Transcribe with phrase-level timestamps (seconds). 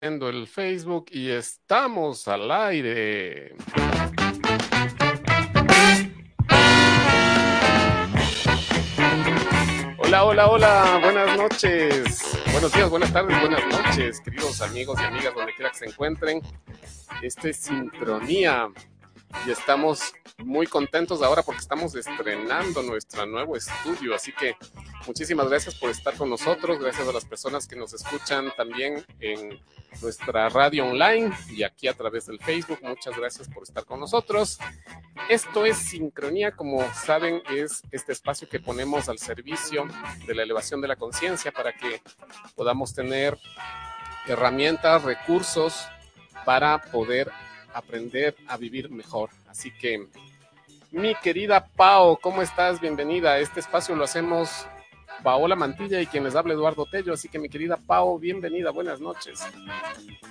[0.00, 3.56] el Facebook y estamos al aire.
[9.98, 15.34] Hola, hola, hola, buenas noches, buenos días, buenas tardes, buenas noches, queridos amigos y amigas,
[15.34, 16.42] donde quiera que se encuentren.
[17.22, 18.68] Este es Sincronía
[19.46, 24.56] y estamos muy contentos ahora porque estamos estrenando nuestro nuevo estudio, así que
[25.06, 29.60] muchísimas gracias por estar con nosotros, gracias a las personas que nos escuchan también en
[30.02, 34.58] nuestra radio online y aquí a través del Facebook, muchas gracias por estar con nosotros.
[35.28, 39.86] Esto es Sincronía, como saben, es este espacio que ponemos al servicio
[40.26, 42.02] de la elevación de la conciencia para que
[42.54, 43.38] podamos tener
[44.26, 45.86] herramientas, recursos
[46.44, 47.30] para poder
[47.76, 49.30] aprender a vivir mejor.
[49.48, 50.06] Así que,
[50.92, 52.80] mi querida Pao, ¿cómo estás?
[52.80, 53.38] Bienvenida.
[53.38, 54.66] Este espacio lo hacemos
[55.22, 57.12] Paola Mantilla y quien les habla Eduardo Tello.
[57.12, 58.70] Así que, mi querida Pao, bienvenida.
[58.70, 59.40] Buenas noches.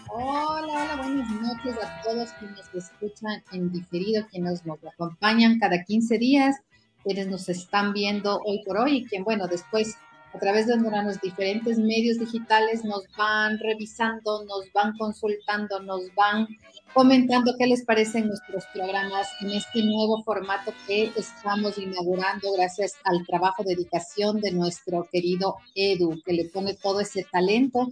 [0.09, 6.17] Hola, hola, buenas noches a todos quienes escuchan en diferido, quienes nos acompañan cada 15
[6.17, 6.55] días,
[7.03, 9.97] quienes nos están viendo hoy por hoy y quien, bueno, después
[10.35, 16.47] a través de los diferentes medios digitales nos van revisando, nos van consultando, nos van
[16.93, 23.25] comentando qué les parecen nuestros programas en este nuevo formato que estamos inaugurando gracias al
[23.25, 27.87] trabajo, dedicación de nuestro querido Edu, que le pone todo ese talento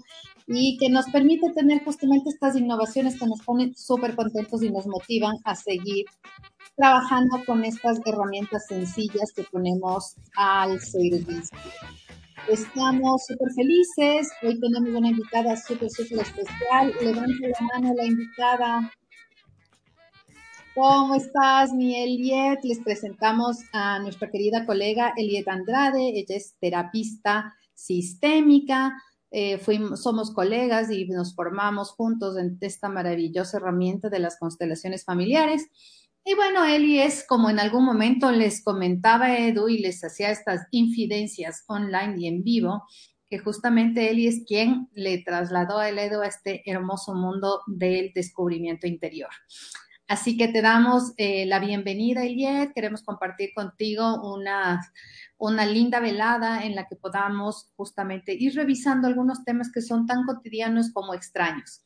[0.45, 4.85] y que nos permite tener justamente estas innovaciones que nos ponen súper contentos y nos
[4.85, 6.05] motivan a seguir
[6.75, 11.57] trabajando con estas herramientas sencillas que ponemos al servicio.
[12.49, 14.29] Estamos súper felices.
[14.41, 16.93] Hoy tenemos una invitada súper, súper especial.
[17.01, 18.91] Levante la mano la invitada.
[20.75, 22.59] ¿Cómo estás, mi Eliet?
[22.63, 26.19] Les presentamos a nuestra querida colega Eliet Andrade.
[26.19, 28.91] Ella es terapista sistémica.
[29.31, 29.59] Eh,
[29.95, 35.67] somos colegas y nos formamos juntos en esta maravillosa herramienta de las constelaciones familiares.
[36.25, 40.67] Y bueno, Eli es como en algún momento les comentaba Edu y les hacía estas
[40.71, 42.83] infidencias online y en vivo,
[43.29, 48.87] que justamente Eli es quien le trasladó a Edu a este hermoso mundo del descubrimiento
[48.87, 49.31] interior.
[50.07, 52.73] Así que te damos eh, la bienvenida, Eliet.
[52.73, 54.81] Queremos compartir contigo una,
[55.37, 60.23] una linda velada en la que podamos justamente ir revisando algunos temas que son tan
[60.25, 61.83] cotidianos como extraños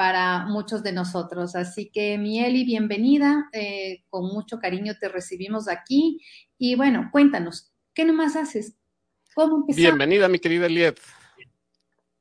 [0.00, 1.54] para muchos de nosotros.
[1.54, 3.50] Así que, Mieli, bienvenida.
[3.52, 6.22] Eh, con mucho cariño te recibimos aquí.
[6.56, 8.76] Y bueno, cuéntanos, ¿qué nomás haces?
[9.34, 10.98] ¿Cómo Bienvenida, mi querida Eliet.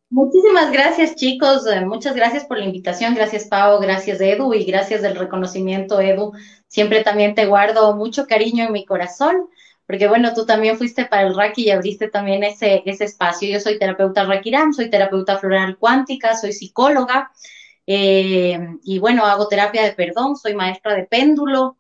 [0.10, 1.66] Muchísimas gracias, chicos.
[1.68, 3.16] Eh, muchas gracias por la invitación.
[3.16, 3.80] Gracias, Pau.
[3.80, 4.54] Gracias, Edu.
[4.54, 6.34] Y gracias del reconocimiento, Edu.
[6.68, 9.48] Siempre también te guardo mucho cariño en mi corazón
[9.90, 13.50] porque bueno, tú también fuiste para el Raki y abriste también ese, ese espacio.
[13.50, 17.32] Yo soy terapeuta Rakiram, soy terapeuta floral cuántica, soy psicóloga,
[17.92, 21.76] eh, y bueno, hago terapia de perdón, soy maestra de péndulo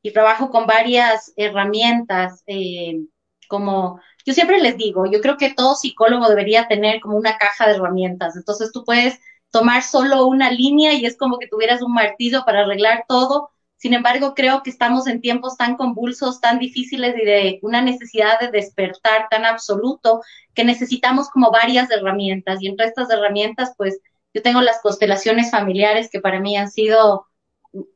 [0.00, 3.00] y trabajo con varias herramientas, eh,
[3.46, 7.66] como yo siempre les digo, yo creo que todo psicólogo debería tener como una caja
[7.66, 8.36] de herramientas.
[8.36, 12.60] Entonces tú puedes tomar solo una línea y es como que tuvieras un martillo para
[12.60, 13.50] arreglar todo.
[13.76, 18.40] Sin embargo, creo que estamos en tiempos tan convulsos, tan difíciles y de una necesidad
[18.40, 20.22] de despertar tan absoluto
[20.54, 22.62] que necesitamos como varias herramientas.
[22.62, 24.00] Y entre estas herramientas, pues
[24.32, 27.26] yo tengo las constelaciones familiares que para mí han sido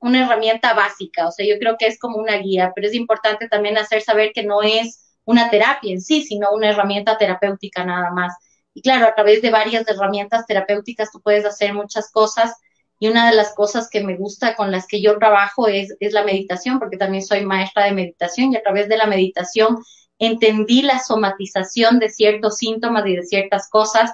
[0.00, 3.48] una herramienta básica, o sea, yo creo que es como una guía, pero es importante
[3.48, 8.10] también hacer saber que no es una terapia en sí, sino una herramienta terapéutica nada
[8.10, 8.34] más.
[8.72, 12.54] Y claro, a través de varias herramientas terapéuticas tú puedes hacer muchas cosas
[12.98, 16.12] y una de las cosas que me gusta con las que yo trabajo es, es
[16.12, 19.78] la meditación, porque también soy maestra de meditación y a través de la meditación
[20.18, 24.12] entendí la somatización de ciertos síntomas y de ciertas cosas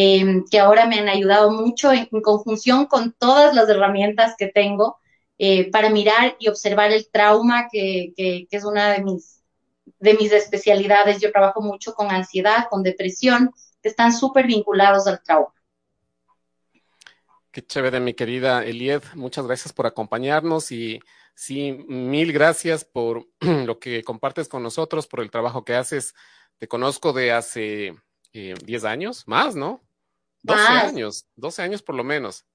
[0.00, 5.00] Em, que ahora me han ayudado mucho en, conjunción con todas las herramientas que tengo
[5.38, 8.14] eh, para mirar y observar el trauma, que,
[8.48, 9.42] es una de mis,
[9.98, 11.20] de mis especialidades.
[11.20, 13.50] Yo trabajo mucho con ansiedad, con depresión,
[13.82, 15.52] que están súper vinculados al trauma.
[17.50, 19.02] Qué chévere, mi querida Elied.
[19.16, 21.00] Muchas gracias por acompañarnos y
[21.34, 26.14] sí, mil gracias por lo que compartes con nosotros, por el trabajo que haces.
[26.58, 27.96] Te conozco de hace
[28.32, 29.87] 10 eh, años, más, ¿no?
[30.56, 32.46] 12 años, 12 años por lo menos.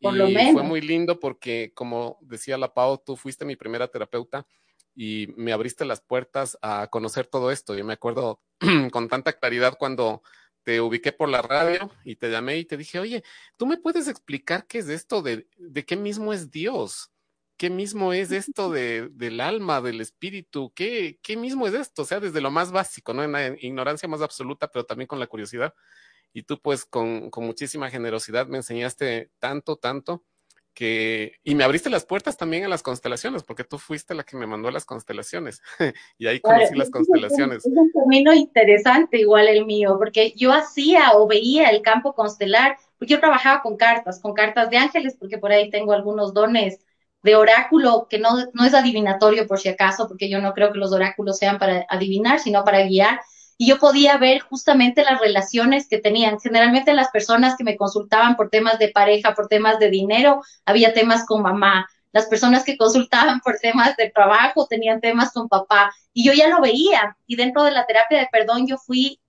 [0.00, 0.52] Por y lo menos.
[0.54, 4.46] fue muy lindo porque, como decía la Pau, tú fuiste mi primera terapeuta
[4.94, 7.74] y me abriste las puertas a conocer todo esto.
[7.74, 8.40] Yo me acuerdo
[8.92, 10.22] con tanta claridad cuando
[10.62, 13.22] te ubiqué por la radio y te llamé y te dije, oye,
[13.56, 17.10] ¿tú me puedes explicar qué es esto de, de qué mismo es Dios?
[17.56, 20.72] ¿Qué mismo es esto de, del alma, del espíritu?
[20.74, 22.02] ¿Qué, ¿Qué mismo es esto?
[22.02, 23.22] O sea, desde lo más básico, ¿no?
[23.22, 25.74] En la ignorancia más absoluta, pero también con la curiosidad.
[26.32, 30.24] Y tú pues con, con muchísima generosidad me enseñaste tanto, tanto
[30.74, 34.36] que, y me abriste las puertas también a las constelaciones, porque tú fuiste la que
[34.36, 35.60] me mandó las constelaciones,
[36.18, 37.58] y ahí conocí las constelaciones.
[37.66, 42.76] Es un camino interesante igual el mío, porque yo hacía o veía el campo constelar,
[42.98, 46.80] porque yo trabajaba con cartas, con cartas de ángeles, porque por ahí tengo algunos dones
[47.22, 50.78] de oráculo, que no, no es adivinatorio por si acaso, porque yo no creo que
[50.78, 53.20] los oráculos sean para adivinar, sino para guiar,
[53.58, 56.40] y yo podía ver justamente las relaciones que tenían.
[56.40, 60.92] Generalmente las personas que me consultaban por temas de pareja, por temas de dinero, había
[60.92, 61.88] temas con mamá.
[62.12, 65.92] Las personas que consultaban por temas de trabajo tenían temas con papá.
[66.12, 67.16] Y yo ya lo veía.
[67.26, 69.20] Y dentro de la terapia de perdón yo fui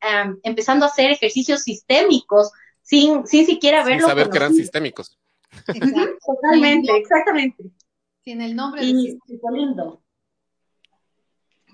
[0.43, 4.01] empezando a hacer ejercicios sistémicos sin, sin siquiera verlo.
[4.01, 5.17] Sin saber que eran sistémicos.
[6.25, 7.63] Totalmente, exactamente.
[8.23, 10.01] Sin el nombre y, fue lindo.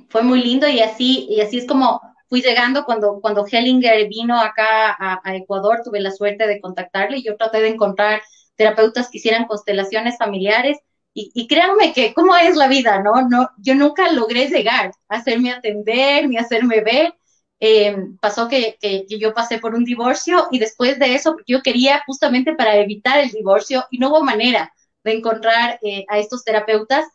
[0.10, 4.40] Fue muy lindo y así, y así es como fui llegando cuando, cuando Hellinger vino
[4.40, 8.22] acá a, Ecuador, tuve la suerte de contactarle y yo traté de encontrar
[8.56, 10.78] terapeutas que hicieran constelaciones familiares
[11.14, 13.28] y, créanme que cómo es la vida, ¿no?
[13.28, 17.14] no yo nunca logré llegar a hacerme atender ni hacerme ver.
[17.60, 22.04] Em, pasó que, que, yo pasé por un divorcio y después de eso yo quería
[22.06, 24.74] justamente para evitar el divorcio y no hubo manera
[25.04, 27.06] de encontrar eh, a estos terapeutas.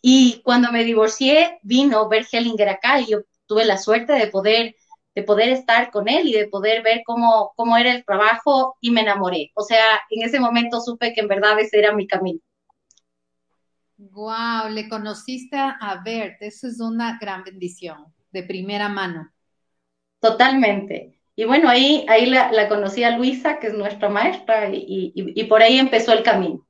[0.00, 4.76] Y cuando me divorcié, vino Bert Hellinger acá y yo tuve la suerte de poder,
[5.14, 8.90] de poder estar con él y de poder ver cómo, cómo era el trabajo y
[8.90, 9.50] me enamoré.
[9.54, 12.40] O sea, en ese momento supe que en verdad ese era mi camino.
[13.96, 19.30] Wow, le conociste a Bert, eso es una gran bendición, de primera mano.
[20.18, 21.20] Totalmente.
[21.34, 25.62] Y bueno, ahí, ahí la, conocí a Luisa, que es nuestra maestra, y, y, por
[25.62, 26.66] ahí empezó el camino.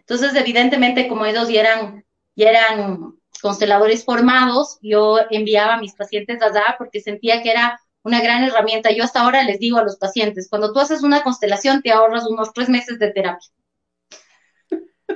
[0.00, 2.04] Entonces, evidentemente, como ellos ya eran,
[2.36, 8.22] ya eran consteladores formados, yo enviaba a mis pacientes allá porque sentía que era una
[8.22, 8.92] gran herramienta.
[8.92, 12.26] Yo hasta ahora les digo a los pacientes, cuando tú haces una constelación te ahorras
[12.26, 13.48] unos tres meses de terapia.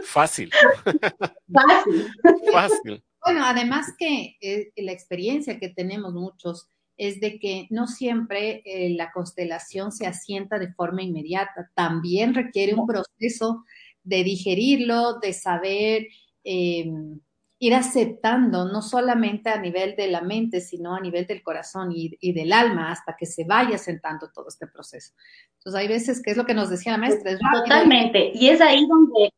[0.02, 0.50] Fácil.
[1.52, 2.12] Fácil.
[2.52, 3.04] Fácil.
[3.24, 8.90] Bueno, además que eh, la experiencia que tenemos muchos es de que no siempre eh,
[8.90, 13.64] la constelación se asienta de forma inmediata, también requiere un proceso
[14.02, 16.06] de digerirlo, de saber
[16.44, 17.20] em,
[17.58, 22.32] ir aceptando, no solamente a nivel de la mente, sino a nivel del corazón y,
[22.32, 25.14] del alma, hasta que se vaya sentando todo este proceso.
[25.58, 27.30] Entonces, hay veces que es lo que nos decía la maestra.
[27.32, 28.30] Es Totalmente.
[28.34, 29.32] Y es ahí donde...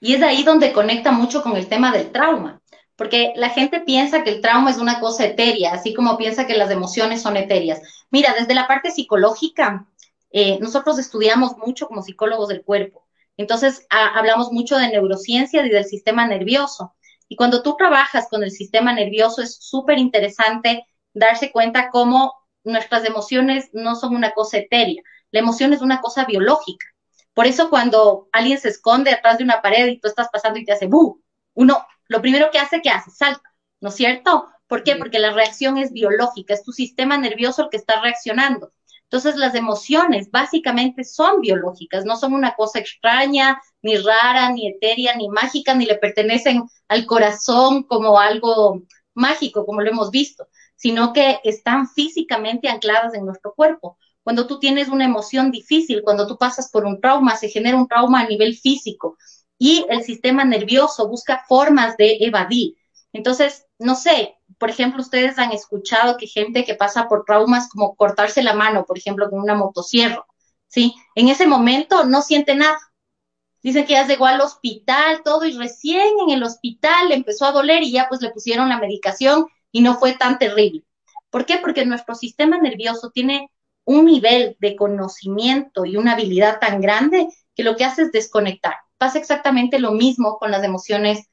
[0.00, 2.62] Y es ahí donde conecta mucho con el tema del trauma,
[2.94, 6.56] porque la gente piensa que el trauma es una cosa etérea, así como piensa que
[6.56, 7.82] las emociones son etéreas.
[8.10, 9.88] Mira, desde la parte psicológica,
[10.30, 13.07] eh, nosotros estudiamos mucho como psicólogos del cuerpo
[13.38, 16.94] entonces, hablamos mucho de neurociencia y del sistema nervioso.
[17.28, 23.04] Y cuando tú trabajas con el sistema nervioso, es súper interesante darse cuenta cómo nuestras
[23.04, 25.02] emociones no son una cosa etérea.
[25.30, 26.86] La emoción es una cosa biológica.
[27.32, 30.64] Por eso cuando alguien se esconde atrás de una pared y tú estás pasando y
[30.64, 31.22] te hace bu,
[31.54, 33.12] uno lo primero que hace, que hace?
[33.12, 34.48] Salta, ¿no es cierto?
[34.66, 34.96] ¿Por qué?
[34.96, 38.72] Porque la reacción es biológica, es tu sistema nervioso el que está reaccionando.
[39.10, 45.16] Entonces, las emociones básicamente son biológicas, no son una cosa extraña, ni rara, ni etérea,
[45.16, 48.82] ni mágica, ni le pertenecen al corazón como algo
[49.14, 53.98] mágico, como lo hemos visto, sino que están físicamente ancladas en nuestro cuerpo.
[54.22, 57.88] Cuando tú tienes una emoción difícil, cuando tú pasas por un trauma, se genera un
[57.88, 59.16] trauma a nivel físico
[59.58, 62.76] y el sistema nervioso busca formas de evadir.
[63.12, 67.94] Entonces, no sé, por ejemplo, ustedes han escuchado que gente que pasa por traumas como
[67.94, 70.24] cortarse la mano, por ejemplo, con una motosierra,
[70.66, 70.94] ¿sí?
[71.14, 72.78] En ese momento no siente nada.
[73.62, 77.52] Dicen que ya llegó al hospital, todo, y recién en el hospital le empezó a
[77.52, 80.84] doler y ya pues le pusieron la medicación y no fue tan terrible.
[81.30, 81.58] ¿Por qué?
[81.58, 83.50] Porque nuestro sistema nervioso tiene
[83.84, 88.74] un nivel de conocimiento y una habilidad tan grande que lo que hace es desconectar.
[88.98, 91.28] Pasa exactamente lo mismo con las emociones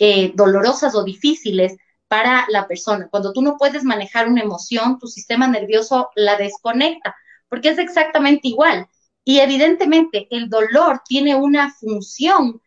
[0.00, 1.76] eh, dolorosas o difíciles
[2.08, 3.08] para la persona.
[3.10, 7.14] Cuando tú no puedes manejar una emoción, tu sistema nervioso la desconecta,
[7.48, 8.88] porque es exactamente igual.
[9.24, 12.60] Y evidentemente el dolor tiene una función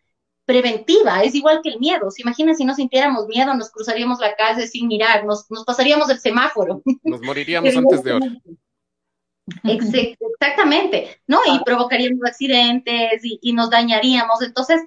[0.46, 2.12] preventiva, es igual que el miedo.
[2.12, 6.20] ¿Se imagina si no sintiéramos miedo, nos cruzaríamos la calle sin mirar, nos, pasaríamos el
[6.20, 6.82] semáforo?
[7.04, 8.42] Nos moriríamos antes de hoy.
[9.64, 11.40] Exactamente, ¿no?
[11.46, 14.42] Y provocaríamos accidentes y, y nos dañaríamos.
[14.42, 14.82] Entonces,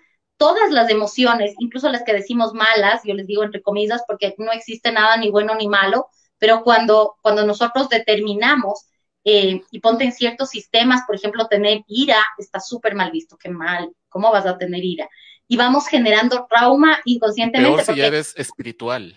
[0.44, 4.52] todas las emociones, incluso las que decimos malas, yo les digo entre comillas, porque no
[4.52, 6.08] existe nada ni bueno ni malo,
[6.38, 8.84] pero cuando, cuando nosotros determinamos
[9.24, 13.48] eh, y ponte en ciertos sistemas, por ejemplo, tener ira está súper mal visto, qué
[13.48, 15.08] mal, ¿cómo vas a tener ira?
[15.48, 17.82] Y vamos generando trauma inconscientemente.
[17.82, 19.16] Peor si ya eres espiritual.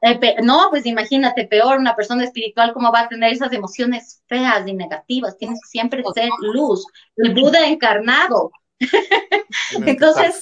[0.00, 4.66] Eh, no, pues imagínate, peor, una persona espiritual, ¿cómo va a tener esas emociones feas
[4.66, 5.36] y negativas?
[5.36, 6.86] Tienes que siempre ser luz,
[7.16, 8.50] el Buda encarnado.
[9.86, 10.40] Entonces,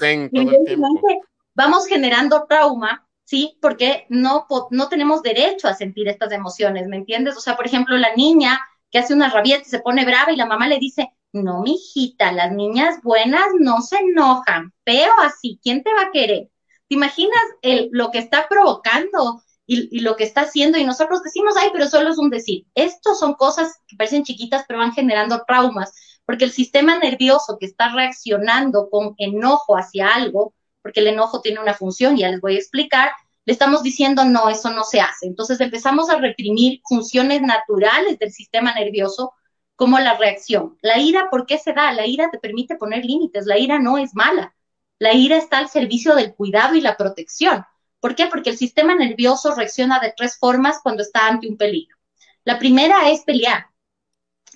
[1.55, 3.59] vamos generando trauma, ¿sí?
[3.61, 7.37] Porque no, no tenemos derecho a sentir estas emociones, ¿me entiendes?
[7.37, 8.61] O sea, por ejemplo, la niña
[8.91, 12.53] que hace una rabieta se pone brava y la mamá le dice, no, mijita, las
[12.53, 16.49] niñas buenas no se enojan, pero así, ¿quién te va a querer?
[16.89, 20.79] ¿Te imaginas el, lo que está provocando y, lo que está haciendo?
[20.79, 22.67] Y nosotros decimos, ay, pero solo es un decir.
[22.75, 25.93] Estos son cosas que parecen chiquitas, pero van generando traumas,
[26.27, 31.61] porque el sistema nervioso que está reaccionando con enojo hacia algo, porque el enojo tiene
[31.61, 33.11] una función, ya les voy a explicar,
[33.47, 35.27] le estamos diciendo, no, eso no se hace.
[35.27, 39.33] Entonces empezamos a reprimir funciones naturales del sistema nervioso
[39.77, 40.79] como la reacción.
[40.83, 41.93] La ira, ¿por qué se da?
[41.93, 44.55] La ira te permite poner límites, la ira no es mala.
[44.99, 47.65] La ira está al servicio del cuidado y la protección.
[48.01, 48.27] ¿Por qué?
[48.27, 51.97] Porque el sistema nervioso reacciona de tres formas cuando está ante un peligro.
[52.45, 53.67] La primera es pelear.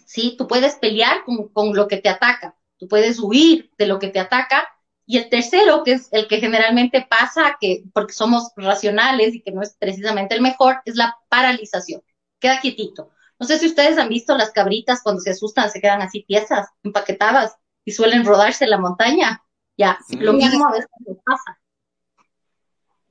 [0.08, 0.36] ¿Sí?
[0.38, 4.08] Tú puedes pelear con, con lo que te ataca, tú puedes huir de lo que
[4.08, 4.66] te ataca
[5.04, 9.52] y el tercero, que es el que generalmente pasa, que porque somos racionales y que
[9.52, 12.02] no es precisamente el mejor, es la paralización.
[12.40, 13.10] Queda quietito.
[13.38, 16.68] No sé si ustedes han visto las cabritas cuando se asustan, se quedan así piezas,
[16.82, 19.44] empaquetadas y suelen rodarse en la montaña.
[19.76, 21.58] Ya, lo mismo a veces nos pasa.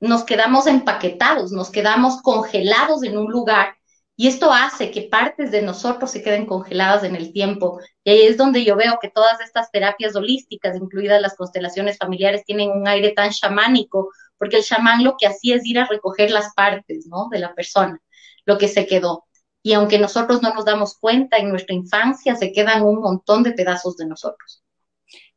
[0.00, 3.77] Nos quedamos empaquetados, nos quedamos congelados en un lugar
[4.20, 7.78] y esto hace que partes de nosotros se queden congeladas en el tiempo.
[8.02, 12.44] Y ahí es donde yo veo que todas estas terapias holísticas, incluidas las constelaciones familiares,
[12.44, 16.32] tienen un aire tan chamánico, porque el chamán lo que hacía es ir a recoger
[16.32, 17.28] las partes, ¿no?
[17.30, 18.02] De la persona,
[18.44, 19.24] lo que se quedó.
[19.62, 23.52] Y aunque nosotros no nos damos cuenta, en nuestra infancia se quedan un montón de
[23.52, 24.64] pedazos de nosotros.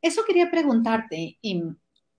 [0.01, 1.38] Eso quería preguntarte,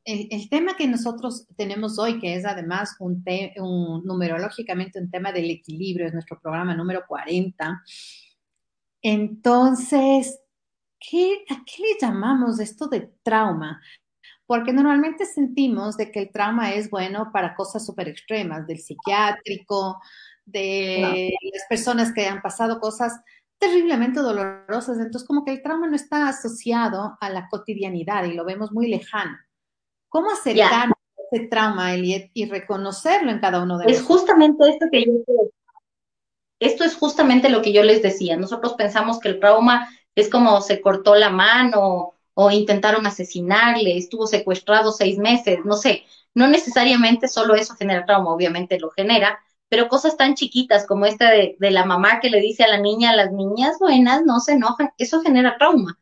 [0.04, 3.25] el, tema que nosotros tenemos hoy, que es además un,
[3.56, 7.82] un, numerológicamente un tema del equilibrio, es nuestro programa número 40.
[9.02, 10.40] Entonces,
[10.99, 13.80] ¿qué, ¿a qué le llamamos esto de trauma?
[14.47, 20.00] Porque normalmente sentimos de que el trauma es bueno para cosas súper extremas, del psiquiátrico,
[20.44, 23.21] de las personas que han pasado cosas
[23.59, 24.99] terriblemente dolorosas.
[24.99, 28.88] Entonces, como que el trauma no está asociado a la cotidianidad y lo vemos muy
[28.88, 29.37] lejano.
[30.12, 34.00] ¿Cómo acercarnos a ese trauma, Eliet, y reconocerlo en cada uno de nosotros?
[34.02, 35.12] Es justamente esto que yo
[36.61, 38.37] esto es justamente lo que yo les decía.
[38.37, 44.26] Nosotros pensamos que el trauma es como se cortó la mano o intentaron asesinarle, estuvo
[44.26, 46.04] secuestrado seis meses, no sé.
[46.35, 51.31] No necesariamente solo eso genera trauma, obviamente lo genera, pero cosas tan chiquitas como esta
[51.31, 54.52] de, de la mamá que le dice a la niña, las niñas buenas no se
[54.52, 55.99] enojan, eso genera trauma,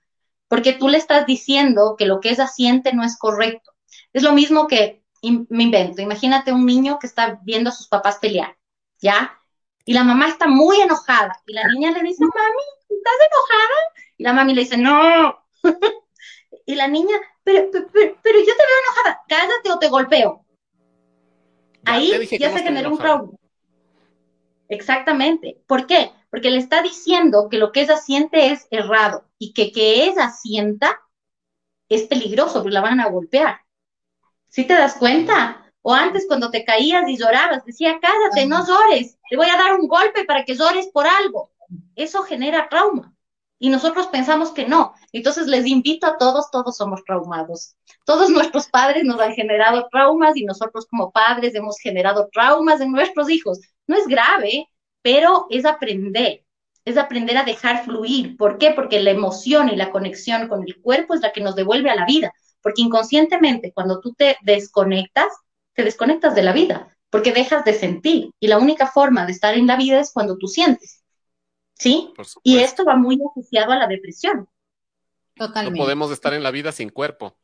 [0.49, 3.71] porque tú le estás diciendo que lo que ella siente no es correcto.
[4.13, 6.03] Es lo mismo que me invento.
[6.03, 8.57] Imagínate un niño que está viendo a sus papás pelear,
[8.99, 9.39] ¿ya?
[9.85, 11.33] Y la mamá está muy enojada.
[11.47, 13.79] Y la niña le dice, mami, ¿estás enojada?
[14.17, 15.39] Y la mami le dice, no.
[16.67, 17.87] y la niña, pero, pero,
[18.23, 20.45] pero, yo te veo enojada, cállate o te golpeo.
[21.85, 23.31] Ahí ya se genera un trauma.
[24.69, 25.61] Exactamente.
[25.67, 26.13] ¿Por qué?
[26.31, 30.31] Porque le está diciendo que lo que ella siente es errado y que que ella
[30.31, 31.01] sienta
[31.89, 33.63] es peligroso, porque la van a golpear.
[34.51, 35.73] ¿Sí te das cuenta?
[35.83, 39.81] O antes cuando te caías y llorabas, decía, cállate, no llores, te voy a dar
[39.81, 41.53] un golpe para que llores por algo.
[41.95, 43.15] Eso genera trauma.
[43.59, 44.95] Y nosotros pensamos que no.
[45.13, 47.77] Entonces les invito a todos, todos somos traumados.
[48.05, 52.91] Todos nuestros padres nos han generado traumas y nosotros como padres hemos generado traumas en
[52.91, 53.61] nuestros hijos.
[53.87, 54.67] No es grave,
[55.03, 56.45] pero es aprender,
[56.85, 58.37] es aprender a dejar fluir.
[58.37, 58.73] ¿Por qué?
[58.73, 61.95] Porque la emoción y la conexión con el cuerpo es la que nos devuelve a
[61.97, 62.33] la vida.
[62.63, 65.33] Porque inconscientemente, cuando tú te desconectas,
[65.75, 68.31] te desconectas de la vida, porque dejas de sentir.
[68.39, 71.03] Y la única forma de estar en la vida es cuando tú sientes.
[71.75, 72.13] ¿Sí?
[72.43, 74.47] Y esto va muy asociado a la depresión.
[75.35, 75.79] Totalmente.
[75.79, 77.35] No podemos estar en la vida sin cuerpo.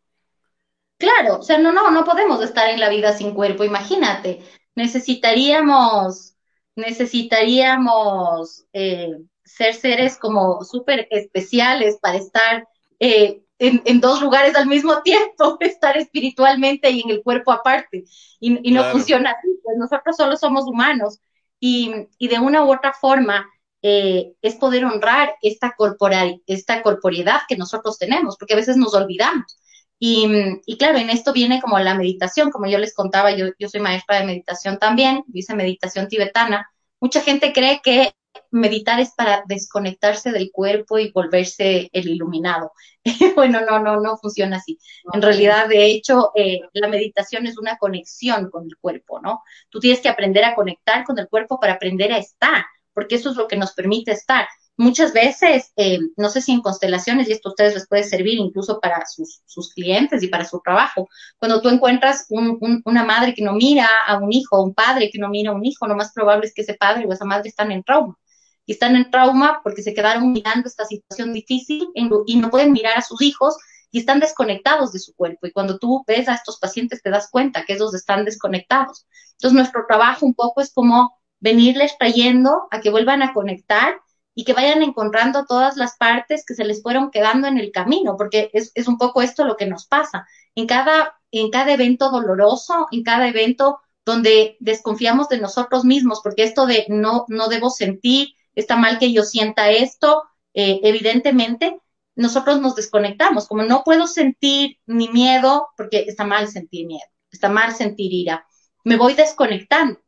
[0.98, 3.64] Claro, o sea, no, no, no podemos estar en la vida sin cuerpo.
[3.64, 4.42] Imagínate,
[4.74, 6.36] necesitaríamos,
[6.74, 12.68] necesitaríamos eh, ser seres como súper especiales para estar
[12.98, 18.04] eh, en, dos lugares al mismo tiempo, estar espiritualmente y en el cuerpo aparte.
[18.40, 21.20] Y, no funciona así, pues nosotros solo somos humanos.
[21.58, 23.46] Y, de una u otra forma
[23.82, 28.94] eh, es poder honrar esta, corporal, esta corporeidad que nosotros tenemos, porque a veces nos
[28.94, 29.58] olvidamos.
[29.98, 33.80] Y, claro, en esto viene como la meditación, como yo les contaba, yo, yo soy
[33.80, 36.70] maestra de meditación también, hice meditación tibetana.
[37.00, 38.12] Mucha gente cree que
[38.50, 42.72] meditar es para desconectarse del cuerpo y volverse el iluminado.
[43.36, 44.78] bueno, no, no, no funciona así.
[45.12, 49.42] En realidad, de hecho, eh, la meditación es una conexión con el cuerpo, ¿no?
[49.70, 53.30] Tú tienes que aprender a conectar con el cuerpo para aprender a estar, porque eso
[53.30, 54.46] es lo que nos permite estar.
[54.78, 58.38] Muchas veces, eh, no sé si en constelaciones, y esto a ustedes les puede servir
[58.38, 63.42] incluso para sus, sus clientes y para su trabajo, cuando tú encuentras una madre que
[63.42, 66.12] no mira a un hijo, un padre que no mira a un hijo, lo más
[66.12, 68.18] probable es que ese padre o esa madre están en trauma.
[68.66, 72.98] Y están en trauma porque se quedaron mirando esta situación difícil y no pueden mirar
[72.98, 73.56] a sus hijos
[73.90, 75.46] y están desconectados de su cuerpo.
[75.46, 79.06] Y cuando tú ves a estos pacientes te das cuenta que ellos están desconectados.
[79.32, 83.96] Entonces nuestro trabajo un poco es como venirles trayendo a que vuelvan a conectar
[84.34, 88.16] y que vayan encontrando todas las partes que se les fueron quedando en el camino,
[88.18, 90.26] porque es, es, un poco esto lo que nos pasa.
[90.54, 96.42] En cada, en cada evento doloroso, en cada evento donde desconfiamos de nosotros mismos, porque
[96.42, 101.78] esto de no, no debo sentir, está mal que yo sienta esto, eh, evidentemente
[102.16, 107.48] nosotros nos desconectamos, como no puedo sentir ni miedo, porque está mal sentir miedo, está
[107.48, 108.46] mal sentir ira,
[108.82, 110.00] me voy desconectando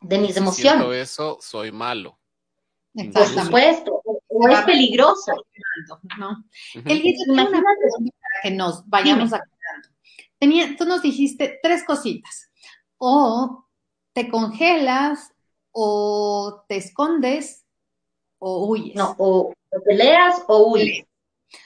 [0.00, 0.80] de mis emociones.
[0.80, 2.18] Siento eso, soy malo.
[3.12, 5.32] Por supuesto, o es peligroso.
[6.18, 6.44] ¿no?
[6.74, 9.88] Imagínate para que nos vayamos aclarando.
[10.38, 12.50] Tenía, tú nos dijiste tres cositas.
[12.96, 13.66] O
[14.12, 15.32] te congelas,
[15.70, 17.64] o te escondes,
[18.38, 18.94] o huyes.
[18.94, 19.52] No, o,
[19.84, 21.04] peleas o huyes.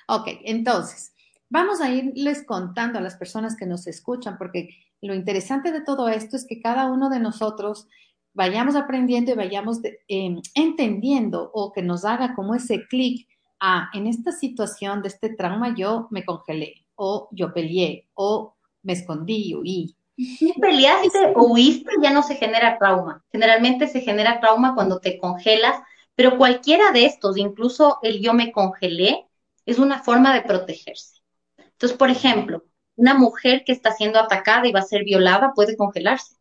[0.09, 1.15] Ok, entonces,
[1.49, 6.09] vamos a irles contando a las personas que nos escuchan, porque lo interesante de todo
[6.09, 7.89] esto es que cada uno de nosotros
[8.35, 13.29] vayamos aprendiendo y vayamos em, entendiendo o que nos haga como ese clic
[13.61, 18.95] a, en esta situación de este trauma yo me congelé o yo peleé o me
[18.95, 19.97] escondí, huí.
[20.17, 23.25] Si peleaste o huiste, ya no se genera trauma.
[23.33, 25.81] Generalmente se genera trauma cuando te congelas,
[26.15, 29.27] pero cualquiera de estos, incluso el yo me congelé,
[29.65, 31.23] es una forma de protegerse.
[31.57, 32.65] Entonces, por ejemplo,
[32.97, 36.37] una mujer que está siendo atacada y va a ser violada puede congelarse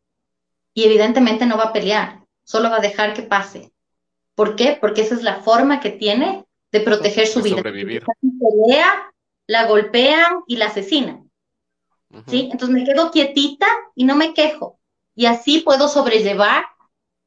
[0.73, 3.71] y evidentemente no va a pelear, solo va a dejar que pase.
[4.35, 4.77] ¿Por qué?
[4.79, 7.57] Porque esa es la forma que tiene de proteger su vida.
[7.57, 8.03] Sobrevivir.
[8.65, 9.11] Pelea,
[9.47, 11.29] la golpean y la asesinan.
[12.27, 12.49] ¿Sí?
[12.51, 14.79] Entonces me quedo quietita y no me quejo.
[15.15, 16.65] Y así puedo sobrellevar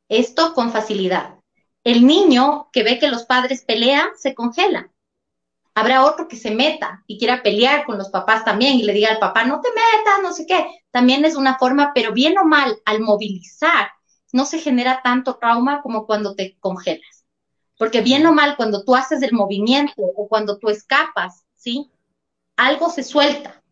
[0.09, 1.34] esto con facilidad.
[1.85, 4.90] El niño que ve que los padres pelean se congela.
[5.75, 9.11] Habrá otro que se meta y quiera pelear con los papás también y le diga
[9.11, 10.66] al papá, no te metas, no sé qué.
[10.90, 13.90] También es una forma, pero bien o mal, al movilizar,
[14.33, 17.25] no se genera tanto trauma como cuando te congelas.
[17.77, 21.90] Porque bien o mal, cuando tú haces el movimiento o cuando tú escapas, ¿sí?
[22.57, 23.62] Algo se suelta.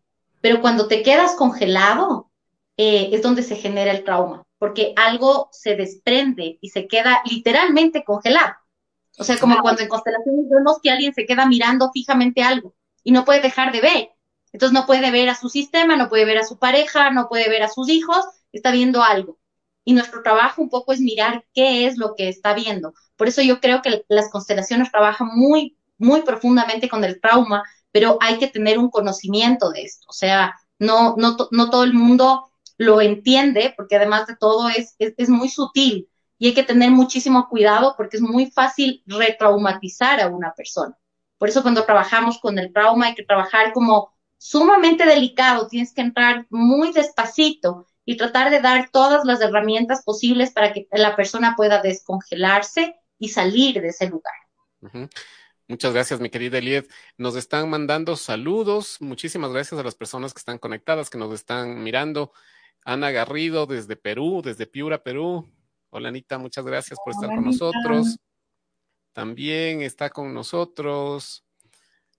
[0.41, 2.29] Pero cuando te quedas congelado,
[2.77, 8.05] eh, es donde se genera el trauma, porque algo se desprende y se queda literalmente
[8.05, 8.53] congelado.
[9.17, 12.73] O sea, como cuando en constelaciones vemos que alguien se queda mirando fijamente algo
[13.03, 14.11] y no puede dejar de ver.
[14.53, 17.49] Entonces no puede ver a su sistema, no puede ver a su pareja, no puede
[17.49, 18.23] ver a sus hijos,
[18.53, 19.37] está viendo algo.
[19.83, 22.93] Y nuestro trabajo un poco es mirar qué es lo que está viendo.
[23.17, 28.17] Por eso yo creo que las constelaciones trabajan muy, muy profundamente con el trauma, pero
[28.21, 30.05] hay que tener un conocimiento de esto.
[30.07, 32.52] O sea, no, no, no todo el mundo
[32.83, 37.47] lo entiende, porque además de todo es, es, muy sutil y hay que tener muchísimo
[37.49, 40.97] cuidado porque es muy fácil retraumatizar a una persona.
[41.37, 46.01] Por eso cuando trabajamos con el trauma hay que trabajar como sumamente delicado, tienes que
[46.01, 51.55] entrar muy despacito y tratar de dar todas las herramientas posibles para que la persona
[51.55, 54.33] pueda descongelarse y salir de ese lugar.
[55.67, 56.85] Muchas gracias, mi querida Elied.
[57.17, 58.97] Nos están mandando saludos.
[58.99, 62.33] Muchísimas gracias a las personas que están conectadas, que nos están mirando.
[62.85, 65.47] Ana Garrido desde Perú, desde Piura, Perú.
[65.89, 68.17] Hola Anita, muchas gracias por estar con nosotros.
[69.13, 71.45] También está con nosotros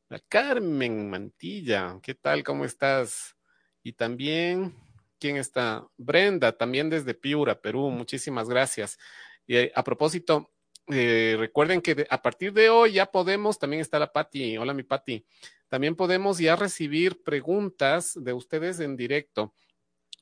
[0.09, 1.99] la Carmen Mantilla.
[2.03, 2.43] ¿Qué tal?
[2.45, 3.37] ¿Cómo estás?
[3.83, 4.75] Y también,
[5.19, 5.87] ¿quién está?
[5.97, 7.91] Brenda, también desde Piura, Perú.
[7.91, 8.99] Muchísimas gracias.
[9.47, 10.51] Y eh, a propósito,
[10.89, 14.57] eh, recuerden que a partir de hoy ya podemos, también está la Patti.
[14.57, 15.27] Hola mi Patti.
[15.69, 19.55] También podemos ya recibir preguntas de ustedes en directo.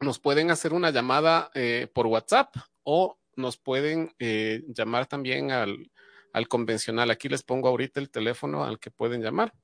[0.02, 5.90] Nos pueden hacer una llamada eh, por WhatsApp o nos pueden eh, llamar también al,
[6.32, 7.10] al, convencional.
[7.10, 9.54] Aquí les pongo ahorita el teléfono al que pueden llamar.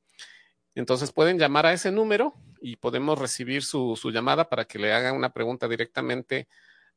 [0.76, 4.92] Entonces pueden llamar a ese número y podemos recibir su, su llamada para que le
[4.92, 6.46] hagan una pregunta directamente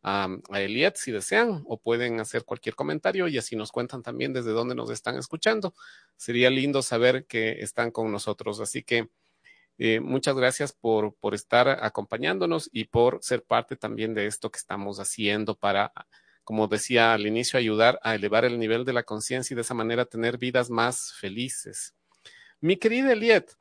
[0.04, 4.52] a, a si desean o pueden hacer cualquier comentario y así nos cuentan también desde
[4.52, 5.74] dónde nos están escuchando.
[6.16, 8.60] Sería lindo saber que están con nosotros.
[8.60, 9.10] Así que
[9.78, 14.58] eh, muchas gracias por, por estar acompañándonos y por ser parte también de esto que
[14.58, 15.92] estamos haciendo para
[16.44, 19.74] como decía al inicio, ayudar a elevar el nivel de la conciencia y de esa
[19.74, 21.96] manera tener vidas más felices.
[22.60, 23.52] Mi querida Eliet,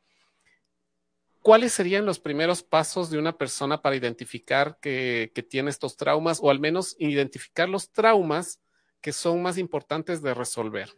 [1.41, 6.41] ¿cuáles serían los primeros pasos de una persona para identificar que, que, tiene estos traumas
[6.43, 8.61] o al menos identificar los traumas
[9.01, 10.91] que son más importantes de resolver?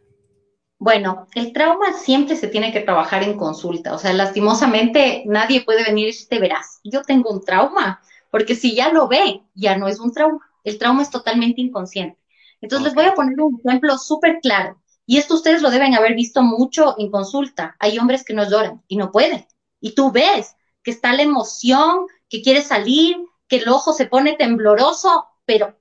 [0.83, 3.93] Bueno, el trauma siempre se tiene que trabajar en consulta.
[3.93, 8.75] O sea, lastimosamente nadie puede venir y decirte, verás, yo tengo un trauma, porque si
[8.75, 10.41] ya lo ve, ya no es un trauma.
[10.65, 12.19] El trauma es totalmente inconsciente.
[12.59, 12.95] Entonces okay.
[12.95, 14.77] les voy a poner un ejemplo súper claro.
[15.05, 17.77] Y esto ustedes lo deben haber visto mucho en consulta.
[17.79, 19.45] Hay hombres que no lloran y no pueden.
[19.79, 23.15] Y tú ves que está la emoción, que quiere salir,
[23.47, 25.77] que el ojo se pone tembloroso, pero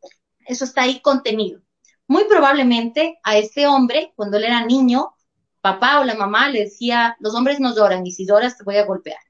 [0.46, 1.60] eso está ahí contenido.
[2.06, 5.14] Muy probablemente a ese hombre, cuando él era niño,
[5.60, 8.76] papá o la mamá le decía, los hombres no lloran y si lloras te voy
[8.76, 9.20] a golpear.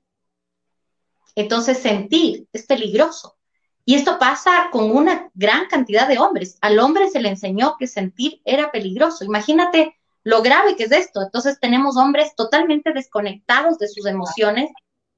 [1.34, 3.36] Entonces sentir es peligroso.
[3.84, 6.56] Y esto pasa con una gran cantidad de hombres.
[6.60, 9.24] Al hombre se le enseñó que sentir era peligroso.
[9.24, 11.20] Imagínate lo grave que es esto.
[11.22, 14.70] Entonces tenemos hombres totalmente desconectados de sus emociones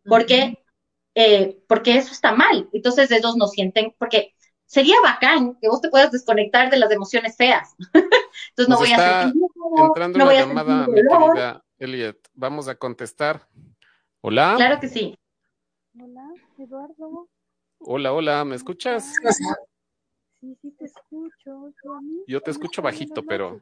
[0.04, 0.58] porque,
[1.14, 2.68] eh, porque eso está mal.
[2.72, 4.34] Entonces ellos no sienten, porque
[4.66, 7.74] sería bacán que vos te puedas desconectar de las emociones feas.
[8.50, 9.42] Entonces no Nos voy está a sentir
[9.77, 11.33] entrando no una voy a llamada, sentir mi dolor.
[11.33, 12.16] querida Eliet.
[12.35, 13.46] Vamos a contestar.
[14.20, 14.55] Hola.
[14.57, 15.18] Claro que sí.
[16.00, 17.29] Hola, Eduardo.
[17.79, 19.12] Hola, hola, ¿me escuchas?
[20.40, 21.72] Sí, sí te escucho.
[22.27, 23.61] Yo te ¿Cómo escucho bajito, pero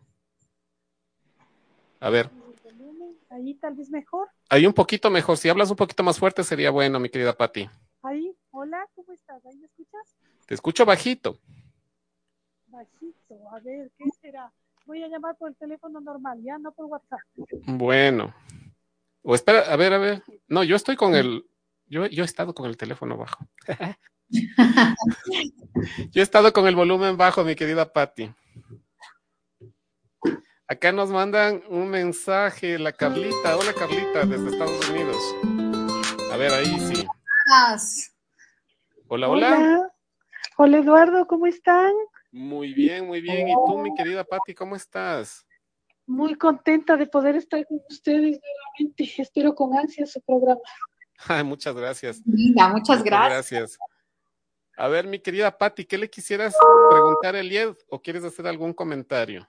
[2.01, 2.31] a ver,
[2.65, 4.29] volumen, Ahí tal vez mejor.
[4.49, 5.37] ahí un poquito mejor.
[5.37, 7.69] Si hablas un poquito más fuerte sería bueno, mi querida Patti.
[8.03, 9.45] Ahí, hola, ¿cómo estás?
[9.47, 10.17] ¿Ahí me escuchas?
[10.53, 11.39] Te escucho bajito.
[12.67, 13.51] Bajito.
[13.53, 14.53] A ver, ¿qué será?
[14.85, 17.21] Voy a llamar por el teléfono normal, ya no por WhatsApp.
[17.65, 18.35] Bueno.
[19.23, 20.23] O espera, a ver, a ver.
[20.49, 21.47] No, yo estoy con el.
[21.87, 23.47] Yo, yo he estado con el teléfono bajo.
[24.29, 28.31] yo he estado con el volumen bajo, mi querida Patti.
[30.67, 33.57] Acá nos mandan un mensaje, la Carlita.
[33.57, 35.17] Hola, Carlita, desde Estados Unidos.
[36.31, 37.07] A ver, ahí sí.
[39.09, 39.57] Hola, hola.
[39.59, 39.92] Hola,
[40.59, 41.93] Eduardo, ¿cómo están?
[42.31, 43.49] Muy bien, muy bien.
[43.49, 45.47] ¿Y tú, mi querida Patti, cómo estás?
[46.07, 49.13] Muy contenta de poder estar con ustedes nuevamente.
[49.19, 50.61] Espero con ansia su programa.
[51.29, 52.23] Ay, muchas gracias.
[52.27, 53.51] Linda, muchas Muchas gracias.
[53.51, 53.79] gracias.
[54.77, 56.57] A ver, mi querida Patti, ¿qué le quisieras
[56.91, 59.47] preguntar a Elied o quieres hacer algún comentario?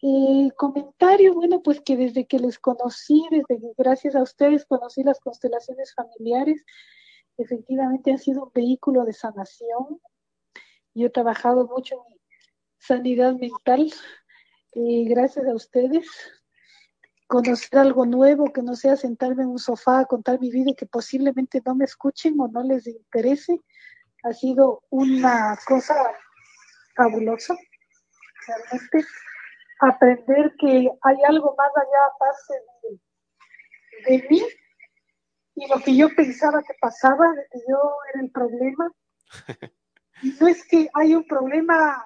[0.00, 5.04] El comentario, bueno, pues que desde que les conocí, desde que gracias a ustedes conocí
[5.04, 6.64] las constelaciones familiares,
[7.38, 10.00] efectivamente han sido un vehículo de sanación.
[10.94, 12.20] Yo he trabajado mucho en mi
[12.78, 13.92] sanidad mental,
[14.74, 16.06] gracias a ustedes.
[17.26, 20.74] Conocer algo nuevo, que no sea sentarme en un sofá a contar mi vida y
[20.74, 23.58] que posiblemente no me escuchen o no les interese,
[24.24, 25.94] ha sido una cosa
[26.94, 27.56] fabulosa,
[28.46, 29.08] realmente
[29.80, 32.54] aprender que hay algo más allá aparte
[34.06, 34.42] de, de mí
[35.54, 37.78] y lo que yo pensaba que pasaba, de que yo
[38.12, 38.90] era el problema.
[40.22, 42.04] Y no es que hay un problema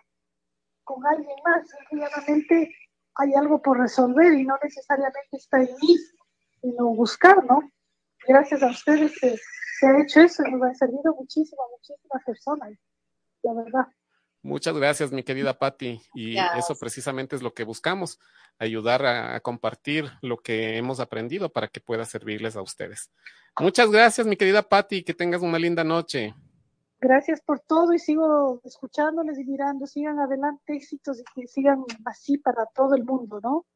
[0.85, 2.74] con alguien más, sencillamente
[3.14, 5.96] hay algo por resolver y no necesariamente está en mí,
[6.62, 7.61] sino buscar, ¿no?
[8.26, 9.37] Gracias a ustedes se,
[9.78, 12.72] se ha hecho eso y nos ha servido muchísimo a muchísimas personas,
[13.42, 13.87] la verdad.
[14.46, 16.00] Muchas gracias, mi querida Patti.
[16.14, 16.64] Y Gracias.
[16.64, 18.20] eso precisamente es lo que buscamos,
[18.59, 23.11] ayudar a, a compartir lo que hemos aprendido para que pueda servirles a ustedes.
[23.59, 26.35] Muchas gracias, mi querida Patti, que tengas una linda noche.
[27.00, 29.87] Gracias por todo y sigo escuchándoles y mirando.
[29.87, 33.66] Sigan adelante, éxitos y que sigan así para todo el mundo, ¿no?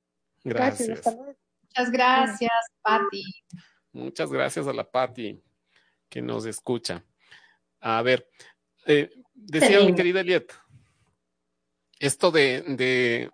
[0.45, 0.89] Gracias.
[0.89, 1.07] Gracias.
[1.07, 1.39] hasta luego.
[1.63, 3.25] Muchas gracias, Patti.
[3.93, 5.43] Muchas gracias a la Patti
[6.09, 7.05] que nos escucha.
[7.81, 8.29] A ver,
[8.87, 9.11] eh,
[9.47, 10.53] decía mi querida Eliet,
[11.99, 13.31] esto de, de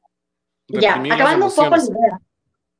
[0.69, 2.21] Ya, acabando un poco la idea.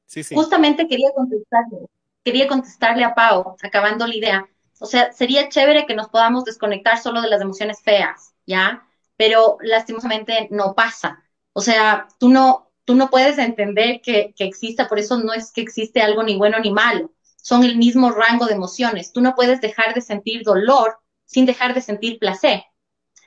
[0.07, 0.35] Sí, sí.
[0.35, 1.79] Justamente quería contestarle,
[2.25, 4.49] quería contestarle a Pau, acabando la idea.
[4.79, 8.87] O sea, sería chévere que nos podamos desconectar solo de las emociones feas, ¿ya?
[9.17, 11.23] Pero lastimosamente no pasa.
[11.53, 15.51] O sea, tú no, tú no puedes entender que, que exista, por eso no es
[15.53, 17.13] que existe algo ni bueno ni malo.
[17.37, 19.13] Son el mismo rango de emociones.
[19.13, 22.65] Tú no puedes dejar de sentir dolor sin dejar de sentir placer.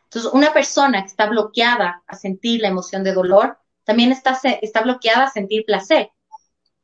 [0.10, 4.82] Entonces, una persona que está bloqueada a sentir la emoción de dolor, también está, está
[4.82, 6.12] bloqueada a sentir placer.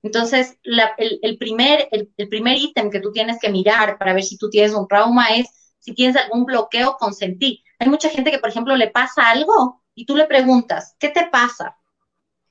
[0.03, 4.51] Entonces, el, primer, el, primer ítem que tú tienes que mirar para ver si tú
[4.51, 7.59] tienes un trauma es si tienes algún bloqueo con sentir.
[7.79, 11.25] Hay mucha gente que, por ejemplo, le pasa algo y tú le preguntas, ¿qué te
[11.27, 11.77] pasa?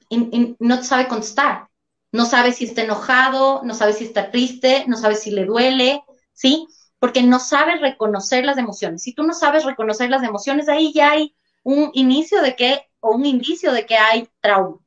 [0.08, 1.68] Y, no sabe contestar.
[2.10, 6.02] No sabe si está enojado, no sabe si está triste, no sabe si le duele,
[6.32, 6.66] ¿sí?
[7.04, 9.02] Porque no sabe reconocer las emociones.
[9.02, 13.10] Si tú no sabes reconocer las emociones, ahí ya hay un inicio de que, o
[13.14, 14.78] un indicio de que hay trauma.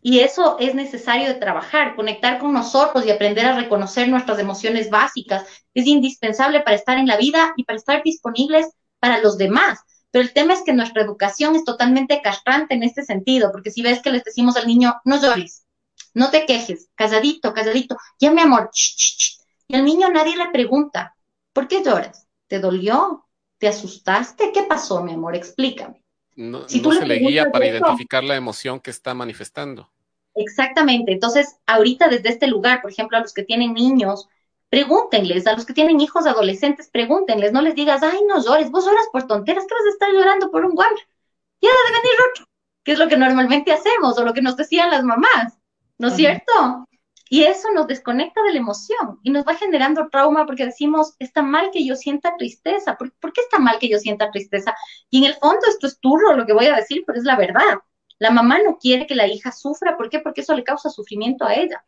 [0.00, 4.88] Y eso es necesario de trabajar, conectar con nosotros y aprender a reconocer nuestras emociones
[4.88, 5.48] básicas.
[5.74, 8.68] Es indispensable para estar en la vida y para estar disponibles
[9.00, 9.80] para los demás.
[10.12, 13.82] Pero el tema es que nuestra educación es totalmente castrante en este sentido, porque si
[13.82, 15.66] ves que les decimos al niño, no llores,
[16.14, 18.70] no te quejes, calladito, calladito, ya mi amor,
[19.66, 21.16] y al niño nadie le pregunta,
[21.58, 22.28] ¿por qué lloras?
[22.46, 23.26] ¿Te dolió?
[23.58, 24.52] ¿Te asustaste?
[24.52, 25.34] ¿Qué pasó, mi amor?
[25.34, 26.04] Explícame.
[26.36, 29.90] No, si tú se le guía para identificar la emoción que está manifestando.
[30.36, 31.10] Exactamente.
[31.10, 34.28] Entonces, ahorita desde este lugar, por ejemplo, a los que tienen niños,
[34.70, 38.84] pregúntenles, a los que tienen hijos adolescentes, pregúntenles, no les digas, ay, no llores, vos
[38.84, 40.94] lloras por tonteras, ¿qué vas a estar llorando por un guan?
[41.60, 42.44] Ya debe venir otro,
[42.84, 45.58] que es lo que normalmente hacemos o lo que nos decían las mamás,
[45.98, 46.86] ¿no es cierto?
[47.30, 51.42] Y eso nos desconecta de la emoción y nos va generando trauma porque decimos, está
[51.42, 52.96] mal que yo sienta tristeza.
[52.96, 54.74] ¿Por, ¿Por, qué está mal que yo sienta tristeza?
[55.10, 57.36] Y en el fondo esto es turro lo que voy a decir, pero es la
[57.36, 57.78] verdad.
[58.18, 59.96] La mamá no quiere que la hija sufra.
[59.96, 60.20] ¿Por qué?
[60.20, 61.84] Porque eso le causa sufrimiento a ella.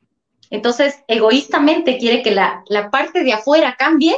[0.50, 4.16] Entonces, egoístamente quiere que la, la parte de afuera cambie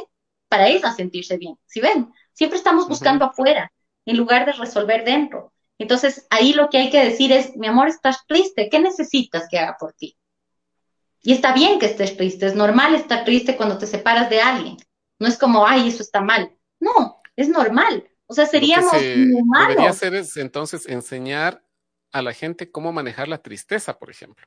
[0.48, 1.56] para ella sentirse bien.
[1.66, 2.12] ¿Sí ven?
[2.32, 3.72] Siempre estamos buscando afuera
[4.06, 5.52] en lugar de resolver dentro.
[5.78, 9.58] Entonces, ahí lo que hay que decir es, mi amor, estás triste, ¿qué necesitas que
[9.58, 10.16] haga por ti?
[11.22, 14.76] Y está bien que estés triste, es normal estar triste cuando te separas de alguien.
[15.20, 16.52] No es como, ay, eso está mal.
[16.80, 18.08] No, es normal.
[18.26, 19.68] O sea, seríamos humanos.
[19.68, 21.64] Debería hacer es entonces enseñar
[22.11, 24.46] a la gente cómo manejar la tristeza, por ejemplo.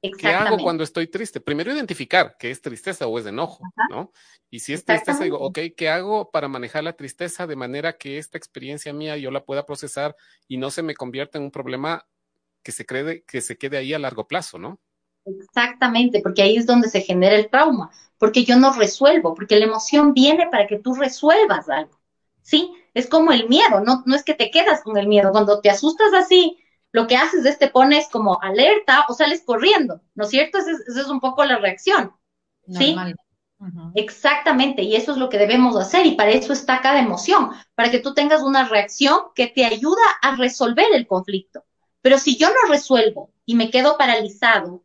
[0.00, 1.40] ¿Qué hago cuando estoy triste?
[1.40, 4.12] Primero identificar qué es tristeza o es enojo, ¿no?
[4.48, 8.18] Y si es tristeza, digo, ok, ¿qué hago para manejar la tristeza de manera que
[8.18, 10.14] esta experiencia mía yo la pueda procesar
[10.46, 12.06] y no se me convierta en un problema
[12.62, 14.80] que se, cree, que se quede ahí a largo plazo, ¿no?
[15.40, 19.66] Exactamente, porque ahí es donde se genera el trauma, porque yo no resuelvo, porque la
[19.66, 21.98] emoción viene para que tú resuelvas algo,
[22.42, 22.72] ¿sí?
[22.94, 25.70] Es como el miedo, no, no es que te quedas con el miedo, cuando te
[25.70, 26.58] asustas así,
[26.92, 30.58] lo que haces es te pones como alerta o sales corriendo, ¿no es cierto?
[30.58, 32.12] Esa es, un poco la reacción.
[32.70, 32.96] ¿Sí?
[33.94, 37.90] Exactamente, y eso es lo que debemos hacer y para eso está cada emoción, para
[37.90, 41.64] que tú tengas una reacción que te ayuda a resolver el conflicto.
[42.00, 44.84] Pero si yo no resuelvo y me quedo paralizado,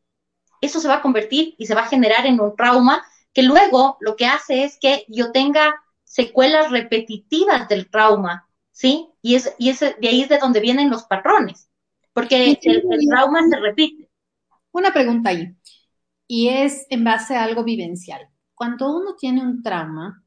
[0.65, 3.97] eso se va a convertir y se va a generar en un trauma que luego
[3.99, 9.09] lo que hace es que yo tenga secuelas repetitivas del trauma, ¿sí?
[9.21, 11.69] Y, es, y es, de ahí es de donde vienen los patrones
[12.13, 14.09] porque el, trauma se repite.
[14.71, 15.55] Una pregunta ahí,
[16.27, 18.27] y es en base a algo vivencial.
[18.55, 20.23] Cuando uno tiene un trauma,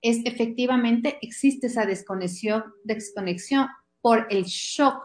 [0.00, 3.68] es efectivamente existe esa desconexión, desconexión
[4.00, 5.02] por el shock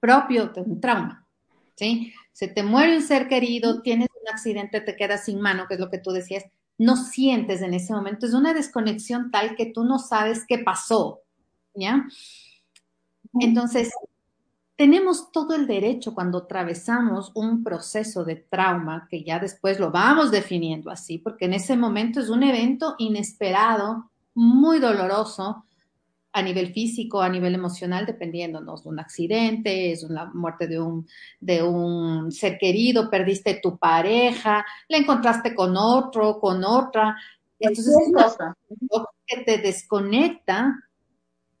[0.00, 1.26] propio de un trauma.
[1.76, 2.12] ¿sí?
[2.32, 5.80] Se te muere un ser querido, tienes un accidente, te quedas sin mano, que es
[5.80, 6.44] lo que tú decías,
[6.78, 8.26] no sientes en ese momento.
[8.26, 11.20] Es una desconexión tal que tú no sabes qué pasó.
[11.74, 12.06] ¿Ya?
[13.40, 13.90] Entonces,
[14.76, 20.30] tenemos todo el derecho cuando atravesamos un proceso de trauma, que ya después lo vamos
[20.30, 25.64] definiendo así, porque en ese momento es un evento inesperado, muy doloroso
[26.32, 31.06] a nivel físico, a nivel emocional, dependiéndonos de un accidente, es una muerte de un,
[31.40, 37.16] de un ser querido, perdiste tu pareja, la encontraste con otro, con otra.
[37.58, 38.56] Entonces es cosa
[39.26, 40.74] que te desconecta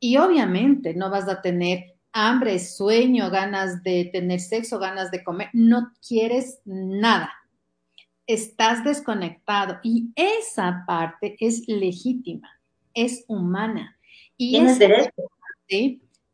[0.00, 5.48] y obviamente no vas a tener hambre, sueño, ganas de tener sexo, ganas de comer,
[5.52, 7.32] no quieres nada.
[8.26, 12.48] Estás desconectado y esa parte es legítima,
[12.94, 13.96] es humana.
[14.36, 15.10] Y es derecho.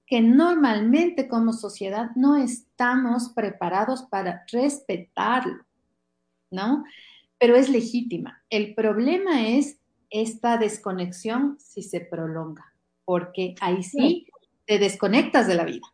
[0.08, 5.64] que normalmente como sociedad no estamos preparados para respetarlo,
[6.50, 6.84] ¿no?
[7.38, 8.42] Pero es legítima.
[8.48, 9.78] El problema es
[10.10, 12.72] esta desconexión si se prolonga,
[13.04, 14.26] porque ahí sí
[14.64, 15.86] te desconectas de la vida.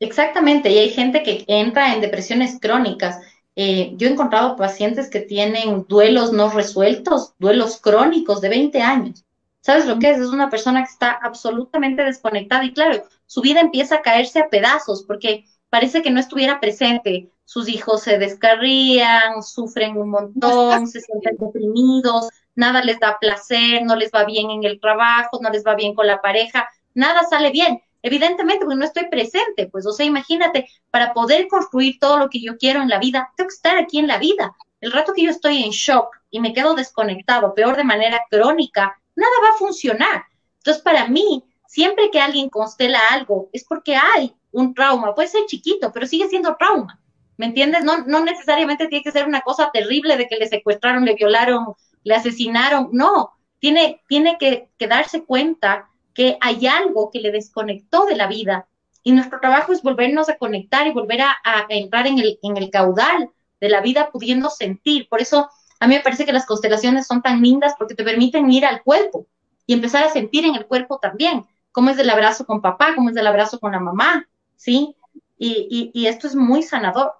[0.00, 3.18] Exactamente, y hay gente que entra en depresiones crónicas.
[3.56, 9.24] Eh, yo he encontrado pacientes que tienen duelos no resueltos, duelos crónicos de 20 años.
[9.60, 10.18] ¿Sabes lo que es?
[10.18, 14.48] Es una persona que está absolutamente desconectada y claro, su vida empieza a caerse a
[14.48, 17.30] pedazos porque parece que no estuviera presente.
[17.44, 23.96] Sus hijos se descarrían, sufren un montón, se sienten deprimidos, nada les da placer, no
[23.96, 27.50] les va bien en el trabajo, no les va bien con la pareja, nada sale
[27.50, 27.80] bien.
[28.02, 32.40] Evidentemente, porque no estoy presente, pues, o sea, imagínate, para poder construir todo lo que
[32.40, 34.54] yo quiero en la vida, tengo que estar aquí en la vida.
[34.80, 39.00] El rato que yo estoy en shock y me quedo desconectado, peor de manera crónica,
[39.18, 40.24] nada va a funcionar.
[40.58, 45.44] Entonces, para mí, siempre que alguien constela algo, es porque hay un trauma, puede ser
[45.46, 47.00] chiquito, pero sigue siendo trauma.
[47.36, 47.84] ¿Me entiendes?
[47.84, 51.66] No, no necesariamente tiene que ser una cosa terrible de que le secuestraron, le violaron,
[52.02, 52.88] le asesinaron.
[52.92, 58.26] No, tiene, tiene que, que darse cuenta que hay algo que le desconectó de la
[58.26, 58.68] vida.
[59.04, 61.36] Y nuestro trabajo es volvernos a conectar y volver a,
[61.68, 65.08] entrar en el, en el caudal de la vida pudiendo sentir.
[65.08, 65.48] Por eso
[65.80, 68.82] a mí me parece que las constelaciones son tan lindas porque te permiten ir al
[68.82, 69.26] cuerpo
[69.66, 73.10] y empezar a sentir en el cuerpo también cómo es el abrazo con papá, cómo
[73.10, 74.96] es el abrazo con la mamá, ¿sí?
[75.38, 77.12] Y, esto es muy sanador.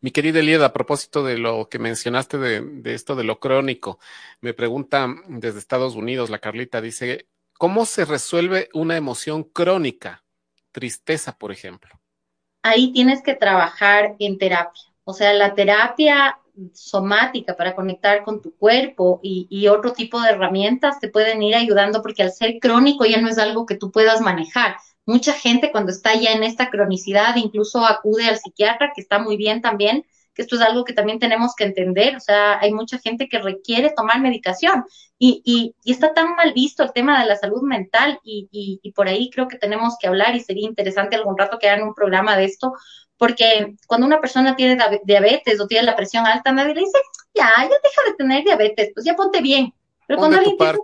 [0.00, 3.98] Mi querida Elieda, a propósito de lo que mencionaste de, de, esto de lo crónico,
[4.40, 10.24] me pregunta desde Estados Unidos, la Carlita dice, ¿cómo se resuelve una emoción crónica?
[10.72, 12.00] Tristeza, por ejemplo.
[12.62, 14.82] Ahí tienes que trabajar en terapia.
[15.04, 16.38] O sea, la terapia
[16.72, 22.02] somática para conectar con tu cuerpo y, otro tipo de herramientas te pueden ir ayudando
[22.02, 24.76] porque al ser crónico ya no es algo que tú puedas manejar.
[25.06, 29.36] Mucha gente cuando está ya en esta cronicidad incluso acude al psiquiatra, que está muy
[29.36, 30.04] bien también,
[30.42, 32.16] esto es algo que también tenemos que entender.
[32.16, 34.84] O sea, hay mucha gente que requiere tomar medicación
[35.18, 39.08] y, y, está tan mal visto el tema de la salud mental y, y por
[39.08, 42.36] ahí creo que tenemos que hablar y sería interesante algún rato que hagan un programa
[42.36, 42.72] de esto
[43.20, 46.98] porque cuando una persona tiene diabetes o tiene la presión alta, nadie le dice,
[47.34, 49.74] ya, ya deja de tener diabetes, pues ya ponte bien.
[50.06, 50.74] Pero cuando alguien tiene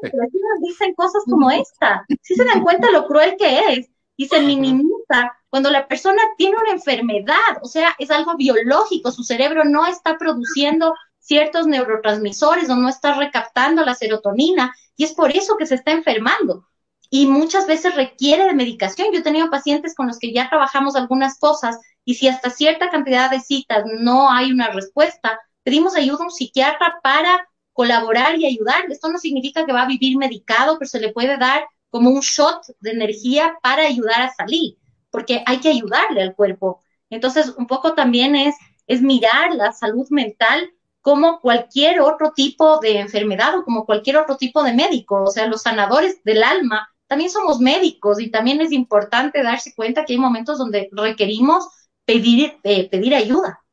[0.60, 5.36] dicen cosas como esta, si se dan cuenta lo cruel que es y se minimiza
[5.50, 10.18] cuando la persona tiene una enfermedad, o sea, es algo biológico, su cerebro no está
[10.18, 15.74] produciendo ciertos neurotransmisores o no está recaptando la serotonina y es por eso que se
[15.74, 16.66] está enfermando.
[17.08, 19.08] Y muchas veces requiere de medicación.
[19.12, 22.90] Yo he tenido pacientes con los que ya trabajamos algunas cosas y si hasta cierta
[22.90, 28.46] cantidad de citas no hay una respuesta, pedimos ayuda a un psiquiatra para colaborar y
[28.46, 28.84] ayudar.
[28.88, 32.20] Esto no significa que va a vivir medicado, pero se le puede dar como un
[32.20, 34.76] shot de energía para ayudar a salir,
[35.10, 36.82] porque hay que ayudarle al cuerpo.
[37.08, 38.54] Entonces, un poco también es,
[38.86, 44.36] es mirar la salud mental como cualquier otro tipo de enfermedad o como cualquier otro
[44.36, 45.22] tipo de médico.
[45.22, 50.04] O sea, los sanadores del alma también somos médicos y también es importante darse cuenta
[50.04, 51.66] que hay momentos donde requerimos
[52.04, 53.64] pedir, eh, pedir ayuda.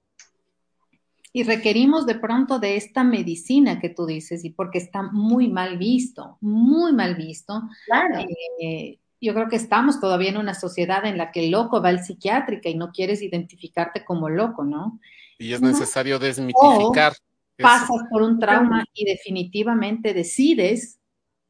[1.36, 5.78] Y requerimos de pronto de esta medicina que tú dices, y porque está muy mal
[5.80, 7.64] visto, muy mal visto.
[7.88, 8.26] Claro.
[8.62, 11.90] Eh, yo creo que estamos todavía en una sociedad en la que el loco va
[11.90, 15.00] al psiquiátrica y no quieres identificarte como loco, ¿no?
[15.40, 17.14] Y es necesario desmitificar.
[17.58, 21.00] pasas por un trauma y definitivamente decides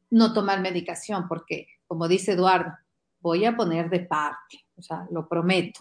[0.08, 2.72] no tomar medicación, porque, como dice Eduardo,
[3.20, 5.80] voy a poner de parte, o sea, lo prometo.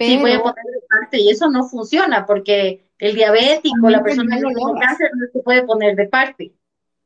[0.00, 4.36] Sí, voy a poner de parte y eso no funciona porque el diabético, la persona
[4.36, 6.54] que tiene cáncer no se puede poner de parte.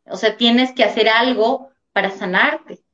[0.06, 2.84] O sea, tienes que hacer algo para sanarte.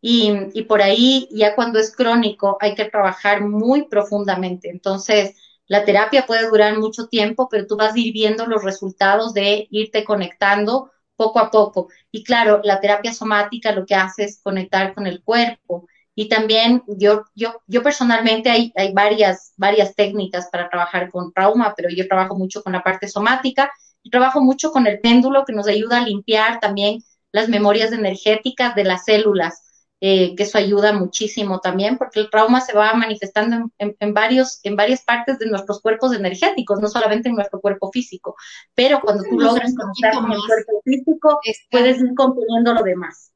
[0.00, 4.70] Y, y, por ahí, ya cuando es crónico, hay que trabajar muy profundamente.
[4.70, 5.34] Entonces,
[5.66, 9.68] la terapia puede durar mucho tiempo, pero tú vas a ir viendo los resultados de
[9.70, 11.88] irte conectando poco a poco.
[12.10, 16.82] Y claro, la terapia somática lo que hace es conectar con el cuerpo, y también
[16.86, 22.06] yo, yo, yo personalmente hay, hay varias, varias técnicas para trabajar con trauma, pero yo
[22.08, 23.70] trabajo mucho con la parte somática
[24.02, 28.74] y trabajo mucho con el péndulo que nos ayuda a limpiar también las memorias energéticas
[28.74, 29.62] de las células,
[30.00, 34.74] eh, que eso ayuda muchísimo también, porque el trauma se va manifestando en, varios, en
[34.74, 38.34] varias partes de nuestros cuerpos energéticos, no solamente en nuestro cuerpo físico,
[38.74, 43.30] pero cuando tú logras conectar con el cuerpo físico, puedes ir componiendo lo demás.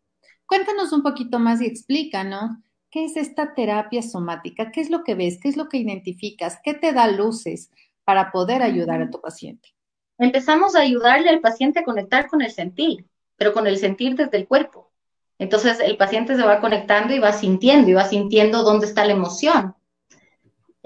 [0.47, 2.51] Cuéntanos un poquito más y explícanos
[2.91, 6.61] qué es esta terapia somática, qué es lo que ves, qué es lo que identificas,
[6.63, 7.71] qué te da luces
[8.05, 9.75] para poder ayudar a tu paciente.
[10.19, 14.37] Empezamos a ayudarle al paciente a conectar con el sentir, pero con el sentir desde
[14.37, 14.93] el cuerpo.
[15.39, 19.13] Entonces el paciente se va conectando y va sintiendo y va sintiendo dónde está la
[19.13, 19.75] emoción.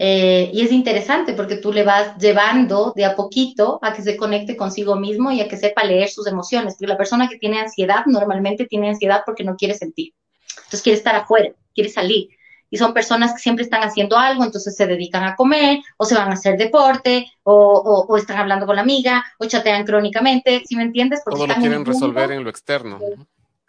[0.00, 4.16] Eh, y es interesante porque tú le vas llevando de a poquito a que se
[4.16, 6.74] conecte consigo mismo y a que sepa leer sus emociones.
[6.74, 10.14] Porque la persona que tiene ansiedad normalmente tiene ansiedad porque no quiere sentir.
[10.56, 12.28] Entonces quiere estar afuera, quiere salir.
[12.70, 16.14] Y son personas que siempre están haciendo algo, entonces se dedican a comer, o se
[16.14, 20.82] van a hacer deporte, o, están hablando con la amiga, o chatean crónicamente, ¿sí me
[20.82, 21.22] entiendes?
[21.24, 23.00] Porque Todo lo quieren resolver en lo externo.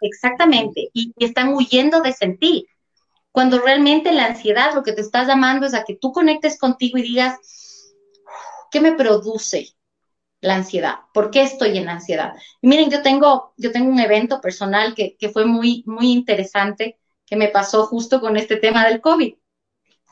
[0.02, 2.66] Exactamente, y están huyendo de sentir
[3.32, 6.98] cuando realmente la ansiedad lo que te estás llamando es a que tú conectes contigo
[6.98, 7.38] y digas,
[8.70, 9.74] ¿qué me produce
[10.40, 11.00] la ansiedad?
[11.12, 12.34] ¿Por qué estoy en ansiedad?
[12.60, 17.36] Y miren, yo tengo, yo tengo un evento personal que, fue muy, muy interesante que
[17.36, 19.34] me pasó justo con este tema del COVID.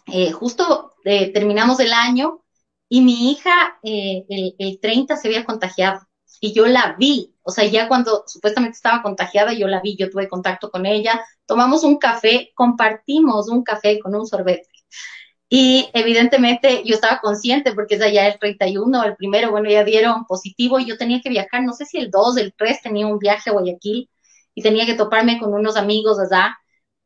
[0.07, 2.45] Eh, justo eh, terminamos el año
[2.89, 6.09] y mi hija eh, el, el 30 se había contagiado
[6.41, 10.11] y yo la vi, o sea, ya cuando supuestamente estaba contagiada, yo la vi, yo
[10.11, 14.69] tuve contacto con ella, tomamos un café, compartimos un café con un sorbete.
[15.49, 20.27] Y evidentemente yo estaba consciente porque es allá el 31, el primero, bueno, ya dieron
[20.27, 23.19] positivo y yo tenía que viajar, no sé si el 2, el 3 tenía un
[23.19, 24.11] viaje a Guayaquil.
[24.55, 26.59] y tenía que toparme con unos amigos allá.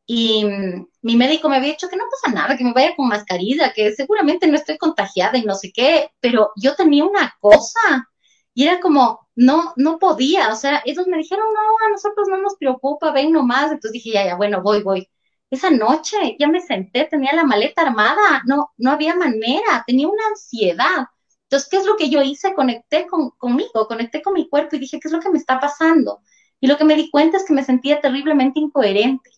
[0.05, 3.07] Y mm, mi médico me había dicho que no pasa nada, que me vaya con
[3.07, 8.09] mascarilla, que seguramente no estoy contagiada y no sé qué, pero yo tenía una cosa
[8.53, 12.37] y era como, no, no podía, o sea, ellos me dijeron, no, a nosotros no
[12.37, 15.09] nos preocupa, ven nomás, entonces dije, ya, ya, bueno, voy, voy.
[15.49, 20.27] Esa noche ya me senté, tenía la maleta armada, no, no había manera, tenía una
[20.27, 21.07] ansiedad.
[21.43, 22.53] Entonces, ¿qué es lo que yo hice?
[22.55, 25.59] Conecté con, conmigo, conecté con mi cuerpo y dije, ¿qué es lo que me está
[25.59, 26.21] pasando?
[26.59, 29.29] Y lo que me di cuenta es que me sentía terriblemente incoherente.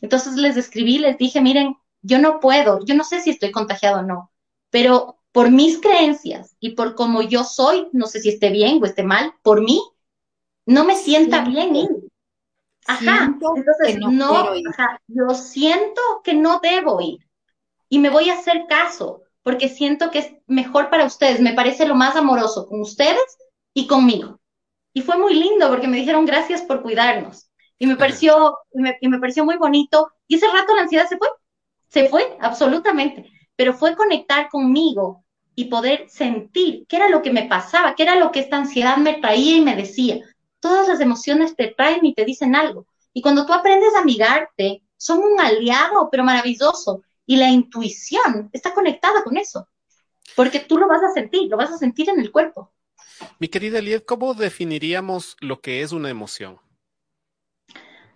[0.00, 4.00] Entonces les escribí, les dije, miren, yo no puedo, yo no sé si estoy contagiado
[4.00, 4.32] o no,
[4.70, 8.86] pero por mis creencias y por cómo yo soy, no sé si esté bien o
[8.86, 9.80] esté mal, por mí,
[10.66, 11.88] no me sienta bien ir.
[12.88, 14.52] Ajá, entonces no,
[15.06, 17.20] yo siento que no debo ir
[17.88, 21.86] y me voy a hacer caso porque siento que es mejor para ustedes, me parece
[21.86, 23.38] lo más amoroso con ustedes
[23.72, 24.40] y conmigo.
[24.92, 27.48] Y fue muy lindo porque me dijeron gracias por cuidarnos.
[27.78, 30.10] Y me pareció, y me pareció muy bonito.
[30.26, 31.28] Y ese rato la ansiedad se fue,
[31.86, 33.30] se fue, absolutamente.
[33.54, 35.24] Pero fue conectar conmigo
[35.58, 38.96] y poder sentir qué era lo que me pasaba, qué era lo que esta ansiedad
[38.96, 40.20] me traía y me decía.
[40.60, 42.86] Todas las emociones te traen y te dicen algo.
[43.12, 47.02] Y cuando tú aprendes a amigarte, son un aliado, pero maravilloso.
[47.26, 49.66] Y la intuición está conectada con eso.
[50.36, 52.72] Porque tú lo vas a sentir, lo vas a sentir en el cuerpo.
[53.40, 56.60] Mi querida Lied, ¿cómo definiríamos lo que es una emoción?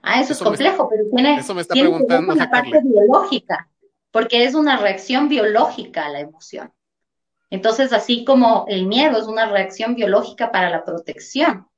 [0.00, 3.68] Ah, eso, es complejo, pero tiene, eso me está preguntando una parte biológica,
[4.12, 6.72] porque es una reacción biológica a la emoción.
[7.52, 11.68] Entonces, así como el miedo es una reacción biológica para la protección.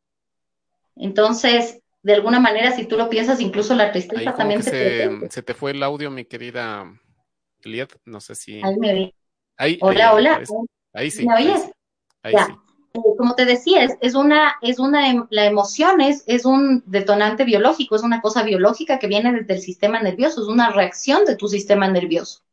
[0.95, 5.43] Entonces, de alguna manera, si tú lo piensas, incluso la tristeza también se, te, se
[5.43, 6.89] te fue el audio, mi querida
[7.64, 8.62] Liet, no sé si.
[8.62, 9.14] Ahí me vi.
[9.57, 10.43] Ahí, hola, hola.
[10.93, 11.27] Ahí sí.
[11.27, 11.68] ¿Me oyes?
[12.22, 12.53] Ahí sí.
[12.95, 17.43] Eh, como te decía, es, una, es una, em, la emoción es, es un detonante
[17.43, 21.35] biológico, es una cosa biológica que viene desde el sistema nervioso, es una reacción de
[21.35, 22.45] tu sistema nervioso.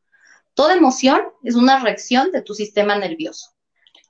[0.53, 3.51] Toda emoción es una reacción de tu sistema nervioso.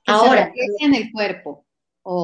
[0.04, 1.66] Que Ahora, se refleja en el cuerpo.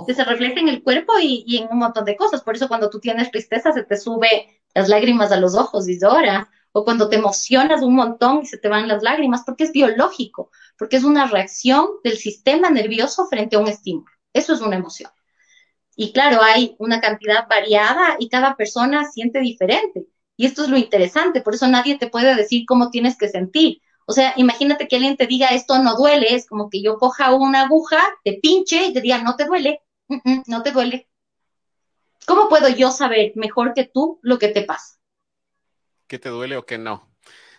[0.07, 2.43] Que se refleja en el cuerpo y, en un montón de cosas.
[2.43, 6.01] Por eso cuando tú tienes tristeza se te sube las lágrimas a los ojos y
[6.01, 6.51] llora.
[6.73, 10.51] O cuando te emocionas un montón y se te van las lágrimas, porque es biológico,
[10.77, 14.13] porque es una reacción del sistema nervioso frente a un estímulo.
[14.33, 15.11] Eso es una emoción.
[15.97, 20.07] Y claro, hay una cantidad variada y cada persona siente diferente.
[20.37, 23.81] Y esto es lo interesante, por eso nadie te puede decir cómo tienes que sentir.
[24.11, 27.35] O sea, imagínate que alguien te diga esto no duele, es como que yo coja
[27.35, 29.83] una aguja, te pinche y te diga no te duele,
[30.47, 31.11] no te duele.
[32.27, 34.97] ¿Cómo puedo yo saber mejor que tú lo que te pasa?
[36.07, 37.07] ¿Que te duele o que no?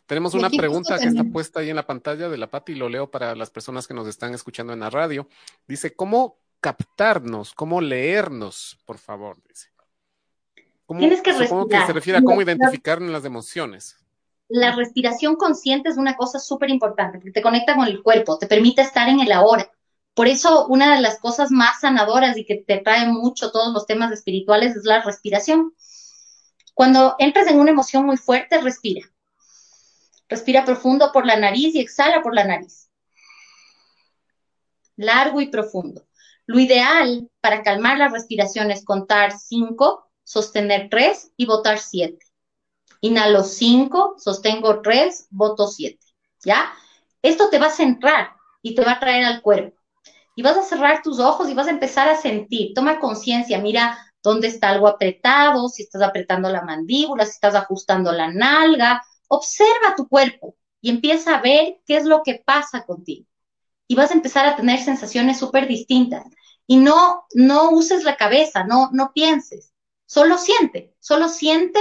[0.08, 2.90] Tenemos una pregunta que está puesta ahí en la pantalla de la Pati y lo
[2.90, 5.30] leo para las personas que nos están escuchando en la radio.
[5.68, 7.54] Dice, ¿cómo captarnos?
[7.54, 8.80] ¿Cómo leernos?
[8.88, 9.70] Por favor, dice.
[10.98, 13.99] Tienes que supongo que se refiere a cómo identificar las emociones
[14.50, 18.48] la respiración consciente es una cosa súper importante, porque te conecta con el cuerpo, te
[18.48, 19.72] permite estar en el ahora.
[20.16, 23.86] Por eso, una de las cosas más sanadoras y que te trae mucho todos los
[23.86, 25.74] temas espirituales es la respiración.
[26.74, 29.08] Cuando entras en una emoción muy fuerte, respira.
[30.28, 32.90] Respira profundo por la nariz y exhala por la nariz.
[34.96, 36.08] Largo y profundo.
[36.48, 42.29] Lo ideal para calmar la respiración es contar cinco, sostener tres y botar siete.
[43.02, 46.00] Inhalo 5, sostengo 3, voto 7.
[46.44, 46.72] ¿Ya?
[47.22, 48.32] Esto te va a centrar
[48.62, 49.78] y te va a traer al cuerpo.
[50.36, 52.74] Y vas a cerrar tus ojos y vas a empezar a sentir.
[52.74, 58.12] Toma conciencia, mira dónde está algo apretado, si estás apretando la mandíbula, si estás ajustando
[58.12, 59.02] la nalga.
[59.28, 63.26] Observa tu cuerpo y empieza a ver qué es lo que pasa contigo.
[63.88, 66.26] Y vas a empezar a tener sensaciones súper distintas.
[66.68, 69.74] Y no, no uses la cabeza, no, no pienses.
[70.06, 71.80] Solo siente, solo siente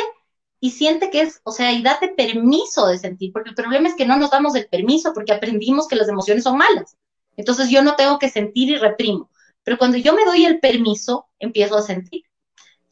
[0.61, 3.95] y siente que es, o sea, y date permiso de sentir, porque el problema es
[3.95, 6.97] que no nos damos el permiso porque aprendimos que las emociones son malas.
[7.37, 9.31] Entonces yo no tengo que sentir y reprimo.
[9.63, 12.25] Pero cuando yo me doy el permiso, empiezo a sentir.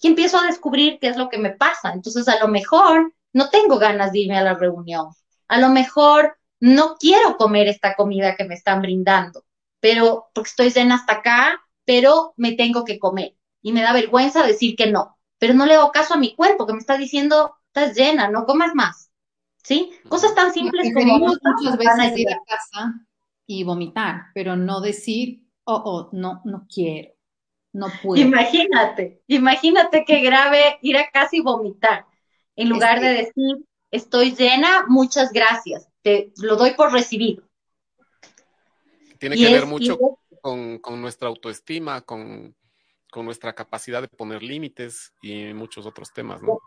[0.00, 1.92] Y empiezo a descubrir qué es lo que me pasa.
[1.92, 5.08] Entonces a lo mejor no tengo ganas de irme a la reunión.
[5.48, 9.44] A lo mejor no quiero comer esta comida que me están brindando,
[9.80, 13.34] pero porque estoy llena hasta acá, pero me tengo que comer.
[13.62, 16.66] Y me da vergüenza decir que no pero no le hago caso a mi cuerpo
[16.66, 19.10] que me está diciendo, estás llena, no comas más.
[19.62, 19.92] ¿Sí?
[20.08, 21.18] Cosas tan simples como...
[21.18, 22.94] muchas veces ir a casa
[23.46, 27.12] y vomitar, pero no decir, oh, oh, no, no quiero,
[27.72, 28.22] no puedo.
[28.22, 32.06] Imagínate, imagínate qué grave ir a casa y vomitar,
[32.54, 37.42] en lugar de decir, estoy llena, muchas gracias, te lo doy por recibido.
[39.18, 39.98] Tiene que ver mucho
[40.40, 42.54] con, con nuestra autoestima, con
[43.16, 46.60] con nuestra capacidad de poner límites y muchos otros temas, ¿no?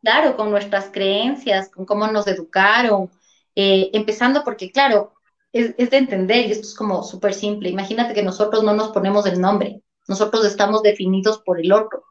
[0.00, 3.10] Claro, con nuestras creencias, con cómo nos educaron,
[3.54, 5.12] eh, empezando porque, claro,
[5.52, 8.88] es, es, de entender, y esto es como súper simple, imagínate que nosotros no nos
[8.88, 12.04] ponemos el nombre, nosotros estamos definidos por el otro.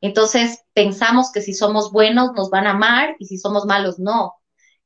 [0.00, 4.34] Entonces pensamos que si somos buenos nos van a amar y si somos malos no.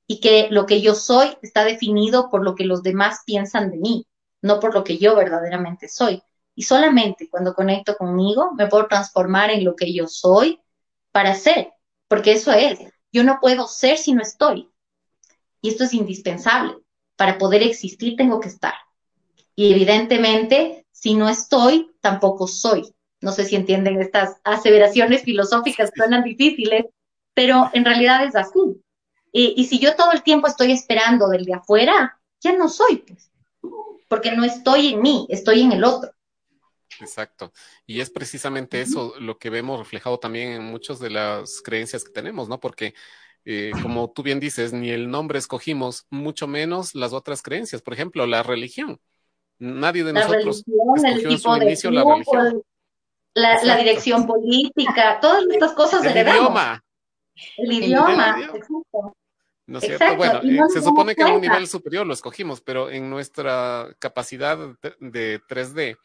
[0.06, 3.78] Y que lo que yo soy está definido por lo que los demás piensan de
[3.78, 4.06] mí,
[4.42, 6.22] no por lo que yo verdaderamente soy.
[6.54, 10.60] Y solamente cuando conecto conmigo me puedo transformar en lo que yo soy
[11.10, 11.72] para ser,
[12.08, 12.78] porque eso es.
[13.12, 14.70] Yo no puedo ser si no estoy.
[15.60, 16.76] Y esto es indispensable.
[17.16, 18.74] Para poder existir tengo que estar.
[19.54, 22.94] Y evidentemente, si no estoy, tampoco soy.
[23.20, 26.86] No sé si entienden estas aseveraciones filosóficas que suenan difíciles,
[27.34, 28.82] pero en realidad es así.
[29.30, 32.96] Y, y si yo todo el tiempo estoy esperando del de afuera, ya no soy,
[32.96, 33.30] pues,
[34.08, 36.10] porque no estoy en mí, estoy en el otro.
[37.00, 37.52] Exacto.
[37.86, 42.12] Y es precisamente eso lo que vemos reflejado también en muchas de las creencias que
[42.12, 42.60] tenemos, ¿no?
[42.60, 42.94] Porque,
[43.44, 47.82] eh, como tú bien dices, ni el nombre escogimos, mucho menos las otras creencias.
[47.82, 49.00] Por ejemplo, la religión.
[49.58, 52.62] Nadie de la nosotros religión, escogió en su de inicio la religión.
[53.34, 56.40] La, la, dirección política, todas estas cosas el heredamos.
[56.40, 56.84] idioma.
[57.56, 58.56] El idioma, El idioma.
[58.56, 59.16] exacto.
[59.66, 60.04] ¿No es cierto?
[60.04, 63.08] Exacto, Bueno, no eh, se supone que en un nivel superior lo escogimos, pero en
[63.08, 65.96] nuestra capacidad de, de 3D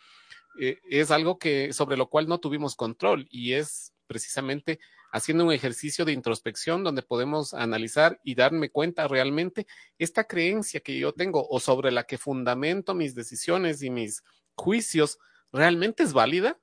[0.60, 4.80] eh, es algo que sobre lo cual no tuvimos control y es precisamente
[5.12, 10.98] haciendo un ejercicio de introspección donde podemos analizar y darme cuenta realmente esta creencia que
[10.98, 14.24] yo tengo o sobre la que fundamento mis decisiones y mis
[14.56, 15.20] juicios
[15.52, 16.60] realmente es válida,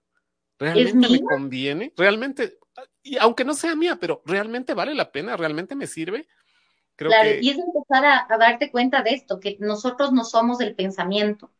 [0.58, 2.58] realmente me conviene, realmente,
[3.02, 6.28] y aunque no sea mía, pero realmente vale la pena, realmente me sirve.
[6.96, 10.24] Creo Claro, que y es empezar a, a darte cuenta de esto, que nosotros no
[10.24, 11.50] somos el pensamiento.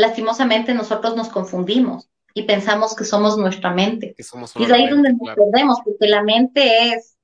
[0.00, 4.14] Lastimosamente nosotros nos confundimos y pensamos que somos nuestra mente.
[4.16, 5.50] que somos Y es ahí donde mente, nos claro.
[5.50, 7.16] perdemos, porque la mente es,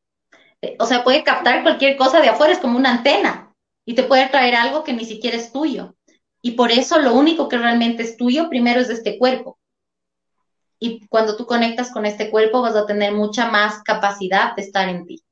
[0.63, 3.55] eh, o sea, puede captar cualquier cosa de afuera, es como una antena,
[3.85, 5.95] y te puede traer algo que ni siquiera es tuyo.
[6.43, 9.59] Y por eso lo único que realmente es tuyo primero es de este cuerpo.
[10.79, 14.89] Y cuando tú conectas con este cuerpo vas a tener mucha más capacidad de estar
[14.89, 15.23] en ti.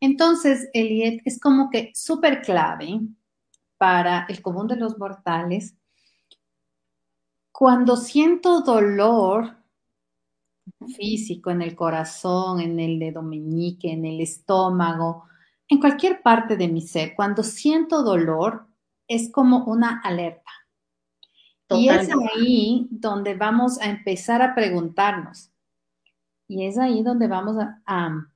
[0.00, 3.00] Entonces, Eliet, es como que súper clave
[3.76, 5.74] para el común de los mortales.
[7.60, 9.54] Cuando siento dolor
[10.96, 15.24] físico en el corazón, en el dedo meñique, en el estómago,
[15.68, 18.66] en cualquier parte de mi ser, cuando siento dolor,
[19.06, 20.50] es como una alerta.
[21.68, 25.50] Y es ahí donde vamos a empezar a preguntarnos.
[26.48, 28.26] Y es ahí donde vamos a, a,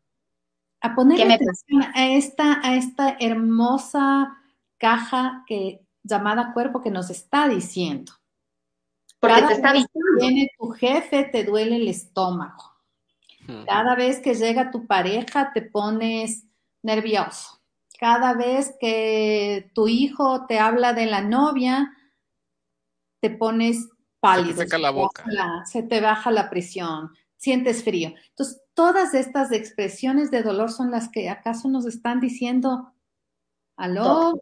[0.82, 4.36] a poner ¿Qué me atención a esta, a esta hermosa
[4.76, 8.12] caja que, llamada cuerpo que nos está diciendo.
[9.24, 12.72] Porque Cada te está vez que viene tu jefe, te duele el estómago.
[13.66, 16.44] Cada vez que llega tu pareja, te pones
[16.82, 17.60] nervioso.
[17.98, 21.92] Cada vez que tu hijo te habla de la novia,
[23.20, 23.88] te pones
[24.20, 24.62] pálido.
[24.62, 25.24] seca la te baja boca.
[25.26, 28.14] la- se te baja la presión, sientes frío.
[28.30, 32.92] Entonces, todas estas expresiones de dolor son las que acaso nos están diciendo,
[33.76, 34.40] aló,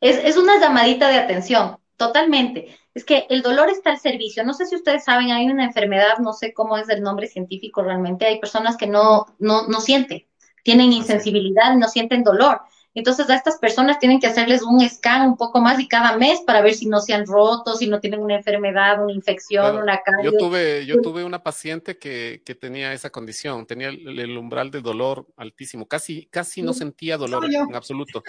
[0.00, 2.76] Es, es una llamadita de atención, totalmente.
[2.94, 4.44] Es que el dolor está al servicio.
[4.44, 7.82] No sé si ustedes saben, hay una enfermedad, no sé cómo es el nombre científico
[7.82, 8.26] realmente.
[8.26, 10.26] Hay personas que no, no, no sienten,
[10.62, 10.98] tienen Así.
[10.98, 12.60] insensibilidad, no sienten dolor.
[12.94, 16.40] Entonces a estas personas tienen que hacerles un scan un poco más y cada mes
[16.40, 19.82] para ver si no se han roto, si no tienen una enfermedad, una infección, Claro,
[19.82, 20.24] una carie.
[20.24, 24.70] Yo tuve, yo tuve una paciente que, que tenía esa condición, tenía el, el umbral
[24.70, 28.22] de dolor altísimo, casi, casi no sentía dolor en absoluto.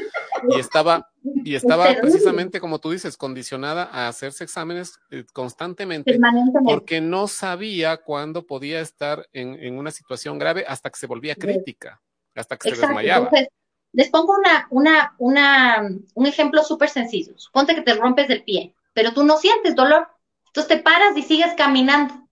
[0.50, 6.18] Y estaba, y estaba precisamente, como tú dices, condicionada a hacerse exámenes eh, constantemente
[6.64, 11.36] porque no sabía cuándo podía estar en, en una situación grave hasta que se volvía
[11.36, 12.02] crítica,
[12.36, 13.26] hasta que se desmayaba.
[13.26, 13.50] Entonces,
[13.94, 17.34] les pongo una, una, una, un ejemplo súper sencillo.
[17.38, 20.08] Suponte que te rompes el pie, pero tú no sientes dolor.
[20.48, 22.28] Entonces te paras y sigues caminando.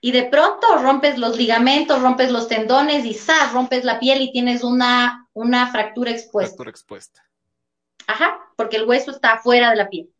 [0.00, 3.52] Y de pronto rompes los ligamentos, rompes los tendones y ¡zas!
[3.52, 6.50] rompes la piel y tienes una, una fractura expuesta.
[6.50, 7.24] Fractura expuesta.
[8.06, 10.10] Ajá, porque el hueso está afuera de la piel.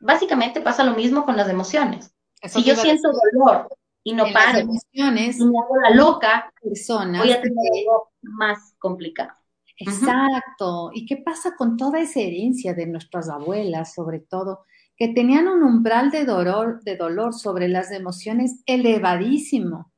[0.00, 2.12] Básicamente pasa lo mismo con las emociones.
[2.42, 3.68] Eso Si yo siento dolor
[4.04, 8.74] y no paro emociones, y me hago la loca, personas voy a tener algo más
[8.78, 9.37] complicado.
[9.78, 10.90] Exacto.
[10.92, 14.64] ¿Y qué pasa con toda esa herencia de nuestras abuelas, sobre todo,
[14.96, 19.92] que tenían un umbral de dolor, de dolor sobre las emociones elevadísimo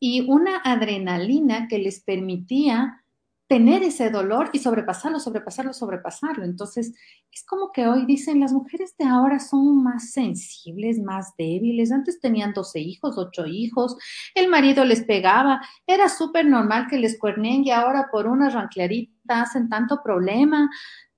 [0.00, 3.04] y una adrenalina que les permitía
[3.48, 6.44] tener ese dolor y sobrepasarlo, sobrepasarlo, sobrepasarlo.
[6.44, 6.94] Entonces,
[7.32, 11.90] es como que hoy dicen, las mujeres de ahora son más sensibles, más débiles.
[11.90, 13.96] Antes tenían 12 hijos, 8 hijos,
[14.34, 19.40] el marido les pegaba, era súper normal que les cuerneen y ahora por una ranclarita
[19.42, 20.70] hacen tanto problema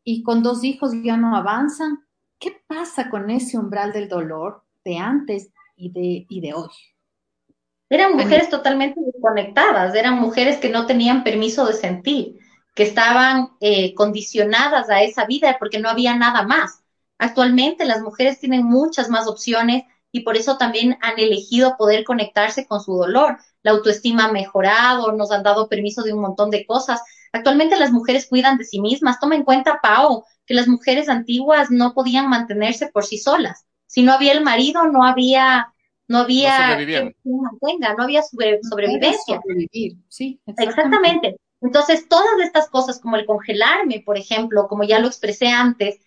[0.05, 1.99] y con dos hijos ya no avanzan.
[2.39, 6.71] ¿Qué pasa con ese umbral del dolor de antes y de, y de hoy?
[7.91, 12.39] Eran mujeres totalmente desconectadas, eran mujeres que no tenían permiso de sentir,
[12.77, 16.85] que estaban eh, condicionadas a esa vida porque no había nada más.
[17.19, 19.83] Actualmente las mujeres tienen muchas más opciones
[20.13, 23.39] y por eso también han elegido poder conectarse con su dolor.
[23.63, 27.03] La autoestima ha mejorado, nos han dado permiso de un montón de cosas.
[27.33, 29.19] Actualmente las mujeres cuidan de sí mismas.
[29.19, 33.67] Toma en cuenta, Pau, que las mujeres antiguas no podían mantenerse por sí solas.
[33.87, 35.75] Si no había el marido, no había
[36.11, 36.77] no había
[37.23, 39.41] no mantenga, no había sobrevivencia.
[40.09, 41.37] Sí, exactamente.
[41.61, 46.01] Entonces, todas estas cosas, como el congelarme, por ejemplo, como ya lo expresé antes,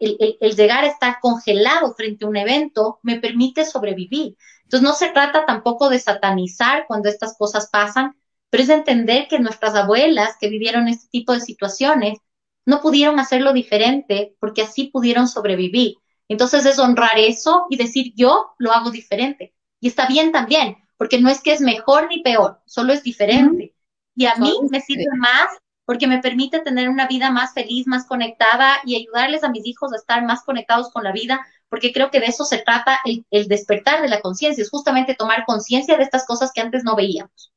[0.00, 4.38] el, llegar a estar congelado frente a un evento me permite sobrevivir.
[4.62, 8.16] Entonces, no se trata tampoco de satanizar cuando estas cosas pasan,
[8.48, 12.18] pero es entender que nuestras abuelas que vivieron este tipo de situaciones
[12.64, 15.96] no pudieron hacerlo diferente porque así pudieron sobrevivir.
[16.32, 19.54] Entonces es honrar eso y decir yo lo hago diferente.
[19.80, 23.74] Y está bien también, porque no es que es mejor ni peor, solo es diferente.
[24.14, 25.48] Y a mí me sirve más
[25.84, 29.92] porque me permite tener una vida más feliz, más conectada y ayudarles a mis hijos
[29.92, 33.26] a estar más conectados con la vida, porque creo que de eso se trata el,
[33.46, 37.52] despertar de la conciencia, es justamente tomar conciencia de estas cosas que antes no veíamos.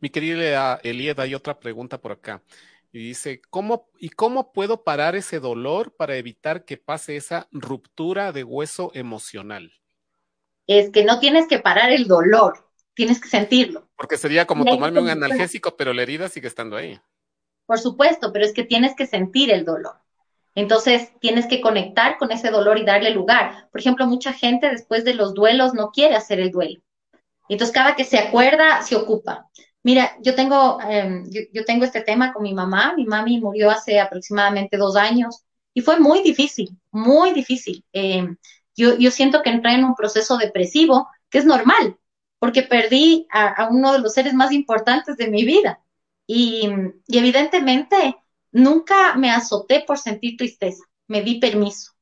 [0.00, 2.42] Mi querida Elied, hay otra pregunta por acá.
[2.94, 8.30] Y dice, ¿cómo, ¿y cómo puedo parar ese dolor para evitar que pase esa ruptura
[8.30, 9.72] de hueso emocional?
[10.68, 13.88] Es que no tienes que parar el dolor, tienes que sentirlo.
[13.96, 17.00] Porque sería como tomarme un analgésico, pero la herida sigue estando ahí.
[17.66, 19.96] Por supuesto, pero es que tienes que sentir el dolor.
[20.54, 23.68] Entonces tienes que conectar con ese dolor y darle lugar.
[23.72, 26.80] Por ejemplo, mucha gente después de los duelos no quiere hacer el duelo.
[27.48, 29.50] Entonces cada que se acuerda, se ocupa.
[29.84, 32.94] Mira, yo tengo, em, yo, tengo este tema con mi mamá.
[32.96, 37.84] Mi mami murió hace aproximadamente dos años y fue muy difícil, muy difícil.
[37.92, 38.36] Em,
[38.76, 41.98] yo, yo siento que entré en un proceso depresivo, que es normal,
[42.38, 45.80] porque perdí a, uno de los seres más importantes de mi vida.
[46.26, 46.68] Y,
[47.06, 48.16] y evidentemente
[48.52, 51.93] nunca me azoté por sentir tristeza, me di permiso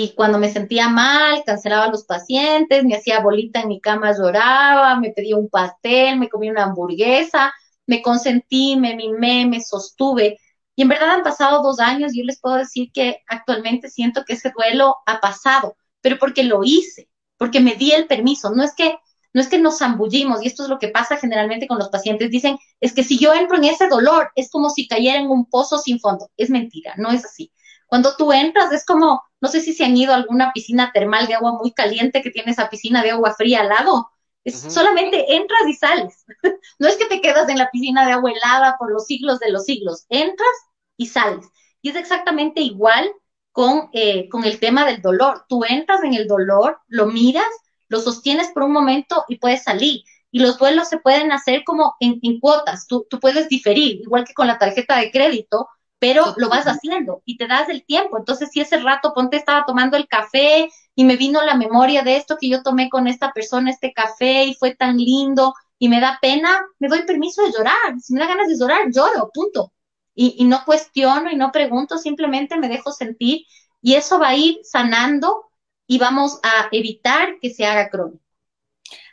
[0.00, 4.16] y cuando me sentía mal, cancelaba a los pacientes, me hacía bolita en mi cama,
[4.16, 7.52] lloraba, me pedía un pastel, me comía una hamburguesa,
[7.84, 10.38] me consentí, me mimé, me sostuve.
[10.76, 14.24] Y en verdad han pasado dos años y yo les puedo decir que actualmente siento
[14.24, 18.50] que ese duelo ha pasado, pero porque lo hice, porque me di el permiso.
[18.50, 18.98] No es que
[19.34, 22.30] no es que nos zambullimos, y esto es lo que pasa generalmente con los pacientes,
[22.30, 25.46] dicen, es que si yo entro en ese dolor, es como si cayera en un
[25.46, 26.30] pozo sin fondo.
[26.36, 27.52] Es mentira, no es así.
[27.88, 31.26] Cuando tú entras es como, no sé si se han ido a alguna piscina termal
[31.26, 34.10] de agua muy caliente que tiene esa piscina de agua fría al lado.
[34.44, 36.24] Es solamente entras y sales.
[36.78, 39.50] no es que te quedas en la piscina de agua helada por los siglos de
[39.50, 40.06] los siglos.
[40.08, 40.48] Entras
[40.96, 41.46] y sales.
[41.82, 43.10] Y es exactamente igual
[43.52, 45.44] con, eh, con el tema del dolor.
[45.48, 47.48] Tú entras en el dolor, lo miras,
[47.88, 50.02] lo sostienes por un momento y puedes salir.
[50.30, 52.86] Y los duelos se pueden hacer como en, en cuotas.
[52.86, 55.68] Tú, tú puedes diferir, igual que con la tarjeta de crédito
[55.98, 58.18] pero lo vas haciendo y te das el tiempo.
[58.18, 62.16] Entonces, si ese rato, ponte, estaba tomando el café y me vino la memoria de
[62.16, 66.00] esto que yo tomé con esta persona, este café, y fue tan lindo y me
[66.00, 67.98] da pena, me doy permiso de llorar.
[68.00, 69.72] Si me da ganas de llorar, lloro, punto.
[70.14, 73.42] Y, y no cuestiono y no pregunto, simplemente me dejo sentir
[73.80, 75.50] y eso va a ir sanando
[75.86, 78.22] y vamos a evitar que se haga crónico.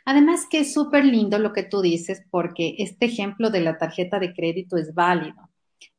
[0.04, 4.18] Además que es súper lindo lo que tú dices porque este ejemplo de la tarjeta
[4.18, 5.45] de crédito es válido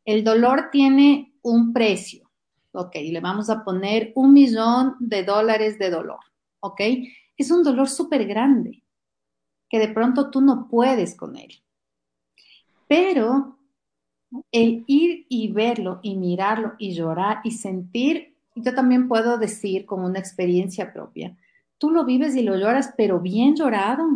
[0.08, 2.32] el dolor tiene un precio,
[2.72, 2.96] ¿ok?
[3.12, 6.22] Le vamos a poner un millón de dólares de dolor,
[6.62, 6.80] ¿ok?
[7.36, 8.84] Es un dolor súper grande
[9.70, 11.62] que de pronto tú no puedes con él.
[12.88, 13.60] Pero
[14.54, 20.06] el ir y verlo y mirarlo y llorar y sentir, yo también puedo decir con
[20.06, 21.36] una experiencia propia,
[21.78, 24.08] tú lo vives y lo lloras, pero bien llorado,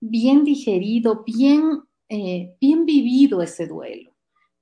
[0.00, 4.10] bien digerido, bien, eh, bien vivido ese duelo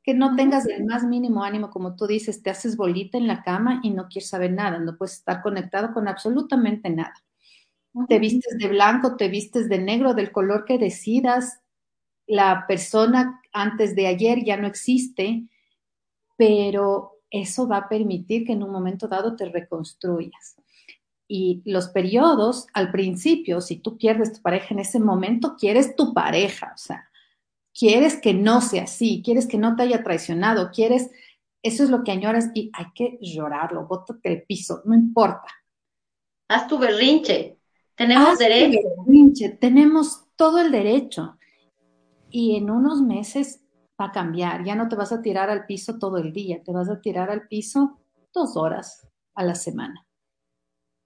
[0.09, 3.43] que no tengas el más mínimo ánimo, como tú dices, te haces bolita en la
[3.43, 7.13] cama y no quieres saber nada, no puedes estar conectado con absolutamente nada.
[8.09, 11.61] Te vistes de blanco, te vistes de negro, del color que decidas.
[12.27, 15.45] La persona antes de ayer ya no existe,
[16.39, 20.57] pero eso va a permitir que en un momento dado te reconstruyas.
[21.29, 26.15] Y los periodos, al principio, si tú pierdes tu pareja en ese momento, quieres tu
[26.15, 27.08] pareja, o sea,
[27.79, 31.11] quieres que no sea así, quieres que no te haya traicionado, quieres,
[31.63, 35.49] eso es lo que añoras y hay que llorarlo, bótate el piso, no importa.
[36.49, 37.59] Haz tu berrinche,
[37.95, 38.79] tenemos derecho.
[39.07, 41.37] berrinche, tenemos todo el derecho.
[42.31, 43.63] Y en unos meses
[44.01, 46.73] va a cambiar, ya no te vas a tirar al piso todo el día, te
[46.73, 47.99] vas a tirar al piso
[48.35, 50.07] dos horas a la semana.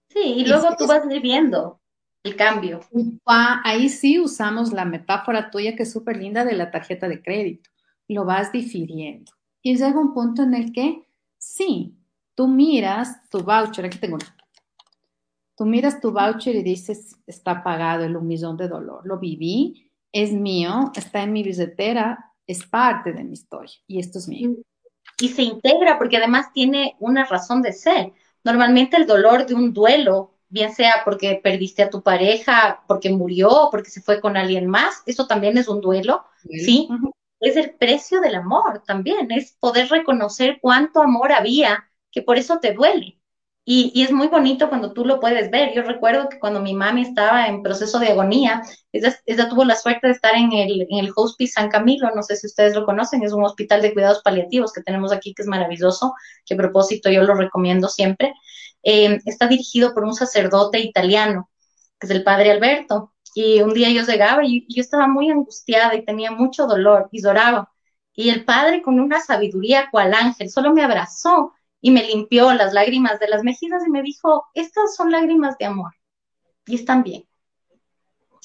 [0.09, 1.81] Sí, y, luego tú vas viviendo
[2.23, 2.79] el cambio.
[3.25, 7.69] Ahí sí usamos la metáfora tuya que es súper linda de la tarjeta de crédito.
[8.07, 9.31] Lo vas difiriendo.
[9.61, 11.05] Y llega un punto en el que
[11.37, 11.97] sí,
[12.35, 14.37] tú miras tu voucher, aquí tengo una.
[15.55, 19.05] Tú miras tu voucher y dices, está pagado el un millón de dolor.
[19.05, 24.19] Lo viví, es mío, está en mi billetera, es parte de mi historia y esto
[24.19, 24.55] es mío.
[25.19, 28.13] Y se integra porque además tiene una razón de ser.
[28.43, 33.69] Normalmente el dolor de un duelo, bien sea porque perdiste a tu pareja, porque murió,
[33.71, 36.87] porque se fue con alguien más, eso también es un duelo, ¿sí?
[37.39, 42.59] Es el precio del amor también, es poder reconocer cuánto amor había, que por eso
[42.59, 43.17] te duele.
[43.65, 45.73] Y, es muy bonito cuando tú lo puedes ver.
[45.73, 50.07] Yo recuerdo que cuando mi mami estaba en proceso de agonía, ella, tuvo la suerte
[50.07, 53.23] de estar en el, en el Hospice San Camilo, no sé si ustedes lo conocen,
[53.23, 56.13] es un hospital de cuidados paliativos que tenemos aquí, que es maravilloso,
[56.45, 58.33] que a propósito yo lo recomiendo siempre.
[58.83, 61.49] Eh, está dirigido por un sacerdote italiano,
[61.99, 63.13] que es el padre Alberto.
[63.35, 67.23] Y un día yo llegaba y yo estaba muy angustiada y tenía mucho dolor y
[67.23, 67.71] lloraba.
[68.13, 72.73] Y el padre, con una sabiduría cual ángel, solo me abrazó y me limpió las
[72.73, 75.93] lágrimas de las mejillas y me dijo, estas son lágrimas de amor
[76.65, 77.25] y están bien.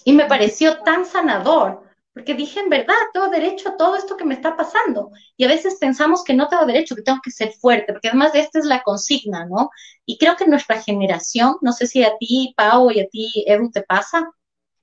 [0.05, 1.83] Y me pareció tan sanador,
[2.19, 5.13] porque dije, en verdad, tengo derecho a todo esto que me está pasando.
[5.37, 8.33] Y a veces pensamos que no tengo derecho, que tengo que ser fuerte, porque además
[8.33, 9.71] de esta es la consigna, ¿no?
[10.05, 13.71] Y creo que nuestra generación, no sé si a ti, Pau, y a ti, Edu,
[13.71, 14.29] te pasa,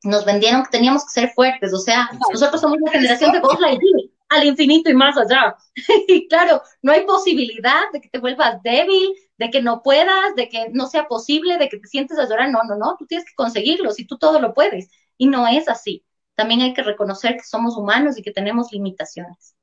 [0.04, 3.60] nos vendieron que teníamos que ser fuertes, o sea, nosotros somos una generación de Buzz
[3.60, 5.58] Lightyear, al infinito y más allá.
[6.08, 10.48] y claro, no hay posibilidad de que te vuelvas débil, de que no puedas, de
[10.48, 12.50] que no sea posible, de que te sientes a llorar.
[12.50, 14.90] No, no, no, tú tienes que conseguirlo, si tú todo lo puedes.
[15.18, 16.06] Y no es así.
[16.36, 19.56] También hay que reconocer que somos humanos y que tenemos limitaciones.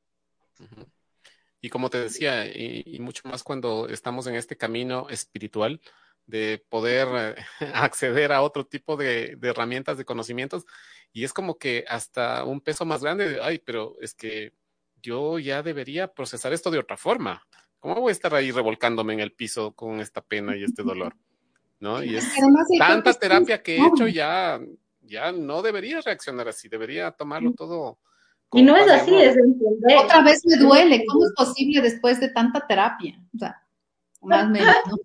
[1.61, 5.81] Y como te decía, y, mucho más cuando estamos en este camino espiritual,
[6.27, 7.43] de poder eh,
[7.75, 10.65] acceder a otro tipo de, de, herramientas, de conocimientos,
[11.13, 14.53] y es como que hasta un peso más grande de, ay, pero es que
[15.03, 17.47] yo ya debería procesar esto de otra forma.
[17.81, 21.17] ¿Cómo voy a estar ahí revolcándome en el piso con esta pena y este dolor?
[21.81, 22.03] ¿No?
[22.03, 22.33] Y es
[22.79, 24.61] tanta terapia que he hecho ya,
[25.03, 27.99] ya no debería reaccionar así, debería tomarlo todo.
[28.53, 29.99] Y no es así, es entender.
[29.99, 33.19] Otra vez me duele, ¿cómo es posible después de tanta terapia?
[33.35, 33.63] O sea,
[34.21, 34.97] más menos, ¿no?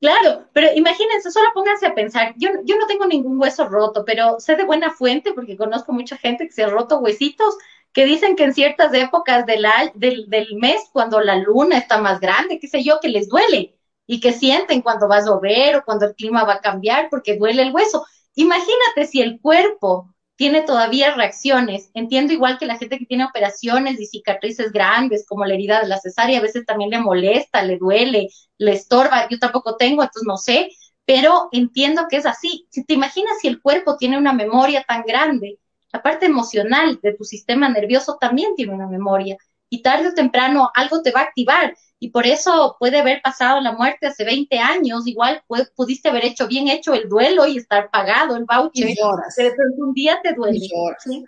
[0.00, 4.38] Claro, pero imagínense, solo pónganse a pensar, yo, yo no tengo ningún hueso roto, pero
[4.38, 7.56] sé de buena fuente porque conozco mucha gente que se ha roto huesitos
[7.94, 9.64] que dicen que en ciertas épocas del,
[9.94, 13.78] del, del mes, cuando la luna está más grande, qué sé yo, que les duele
[14.06, 17.38] y que sienten cuando va a llover o cuando el clima va a cambiar porque
[17.38, 18.04] duele el hueso.
[18.34, 21.90] Imagínate si el cuerpo tiene todavía reacciones.
[21.94, 25.88] Entiendo igual que la gente que tiene operaciones y cicatrices grandes, como la herida de
[25.88, 28.28] la cesárea, a veces también le molesta, le duele,
[28.58, 29.28] le estorba.
[29.28, 30.70] Yo tampoco tengo, entonces no sé,
[31.04, 32.66] pero entiendo que es así.
[32.70, 35.58] Si te imaginas si el cuerpo tiene una memoria tan grande,
[35.92, 39.36] la parte emocional de tu sistema nervioso también tiene una memoria
[39.74, 43.60] y tarde o temprano algo te va a activar y por eso puede haber pasado
[43.60, 45.42] la muerte hace 20 años, igual
[45.74, 48.96] pudiste haber hecho bien hecho el duelo y estar pagado el voucher, y
[49.36, 50.60] pero un día te duele.
[50.98, 51.24] ¿sí?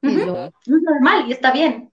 [0.00, 0.26] Es
[0.66, 1.92] normal y está bien.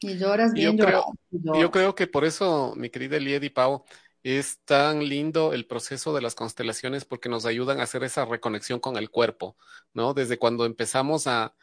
[0.00, 3.84] Y lloras bien yo creo, Yo creo que por eso, mi querida Elied y Pau,
[4.22, 8.78] es tan lindo el proceso de las constelaciones porque nos ayudan a hacer esa reconexión
[8.78, 9.56] con el cuerpo,
[9.94, 10.14] ¿no?
[10.14, 11.54] Desde cuando empezamos a,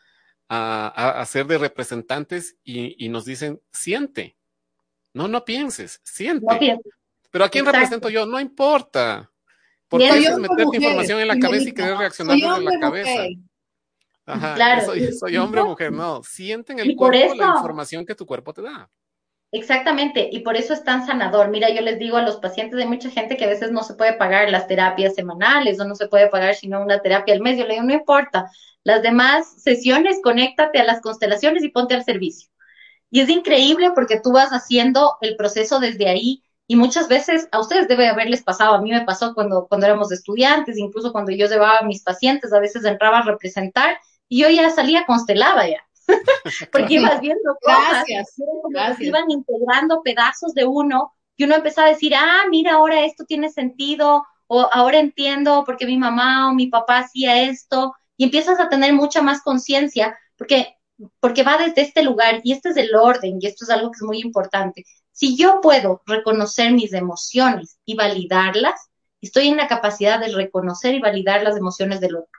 [0.50, 4.36] a, a ser de representantes y, y nos dicen, siente,
[5.14, 6.80] no, no pienses, siente.
[7.32, 8.26] Pero ¿a quién represento yo?
[8.26, 9.32] No importa.
[9.88, 13.24] Porque a veces meterte información en la cabeza y querer reaccionar desde la cabeza.
[14.26, 14.94] Ajá, claro.
[15.20, 16.22] soy, hombre o mujer, no.
[16.24, 18.90] Siente en el cuerpo la información que tu cuerpo te da.
[19.52, 21.50] Exactamente, y por eso es tan sanador.
[21.50, 23.96] Mira, yo les digo a los pacientes de mucha gente que a veces no se
[23.96, 27.58] puede pagar las terapias semanales o no se puede pagar sino una terapia al mes.
[27.58, 28.46] Yo le digo, no importa,
[28.84, 32.50] las demás sesiones, conéctate a las constelaciones y ponte al servicio.
[33.12, 37.60] Y es increíble porque tú vas haciendo el proceso desde ahí y muchas veces a
[37.60, 41.48] ustedes debe haberles pasado, a mí me pasó cuando, cuando éramos estudiantes, incluso cuando yo
[41.48, 45.84] llevaba a mis pacientes, a veces entraba a representar y yo ya salía constelada ya.
[46.72, 48.06] porque ibas viendo cosas,
[48.70, 53.24] gracias, iban integrando pedazos de uno y uno empezaba a decir, ah, mira, ahora esto
[53.26, 58.60] tiene sentido, o ahora entiendo porque mi mamá o mi papá hacía esto, y empiezas
[58.60, 60.76] a tener mucha más conciencia, porque
[61.20, 63.98] porque va desde este lugar y este es el orden y esto es algo que
[63.98, 64.86] es muy importante.
[65.12, 68.90] Si yo puedo reconocer mis emociones y validarlas,
[69.22, 72.39] estoy en la capacidad de reconocer y validar las emociones del otro.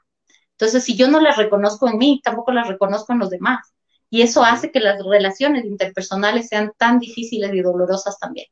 [0.60, 3.72] Entonces, si yo no las reconozco en mí, tampoco las reconozco en los demás.
[4.10, 8.46] Y eso hace que las relaciones interpersonales sean tan difíciles y dolorosas también.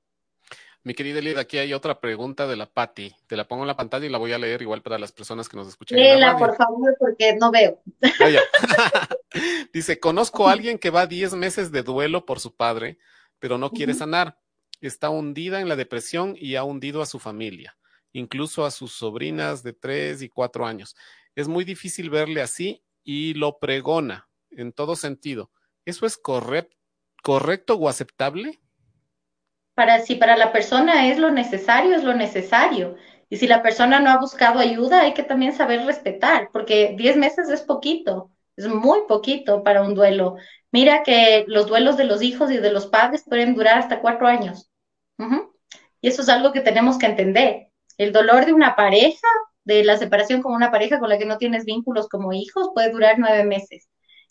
[0.85, 3.15] Mi querida Elida, aquí hay otra pregunta de la Patti.
[3.27, 5.51] Te la pongo en la pantalla y la voy a leer igual para las personas
[5.51, 5.99] que nos escuchan.
[5.99, 7.83] Léela, por favor, porque no veo.
[9.75, 12.99] Dice, conozco a alguien que va 10 meses de duelo por su padre,
[13.39, 14.39] pero no quiere sanar.
[14.81, 17.77] Está hundida en la depresión y ha hundido a su familia,
[18.13, 20.97] incluso a sus sobrinas de 3 y 4 años.
[21.39, 25.53] Es muy difícil verle así y lo pregona en todo sentido.
[25.85, 28.61] ¿Eso es correcto o aceptable?
[29.79, 32.97] para si para la persona es lo necesario, es lo necesario.
[33.31, 37.17] Y si la persona no ha buscado ayuda, hay que también saber respetar, porque 10
[37.17, 40.35] meses es poquito, es muy poquito para un duelo.
[40.73, 44.27] Mira que los duelos de los hijos y de los padres pueden durar hasta cuatro
[44.27, 44.69] años.
[46.01, 47.69] Y eso es algo que tenemos que entender.
[47.99, 49.29] El dolor de una pareja,
[49.69, 52.91] de la separación con una pareja con la que no tienes vínculos como hijos, puede
[52.91, 53.87] durar nueve meses.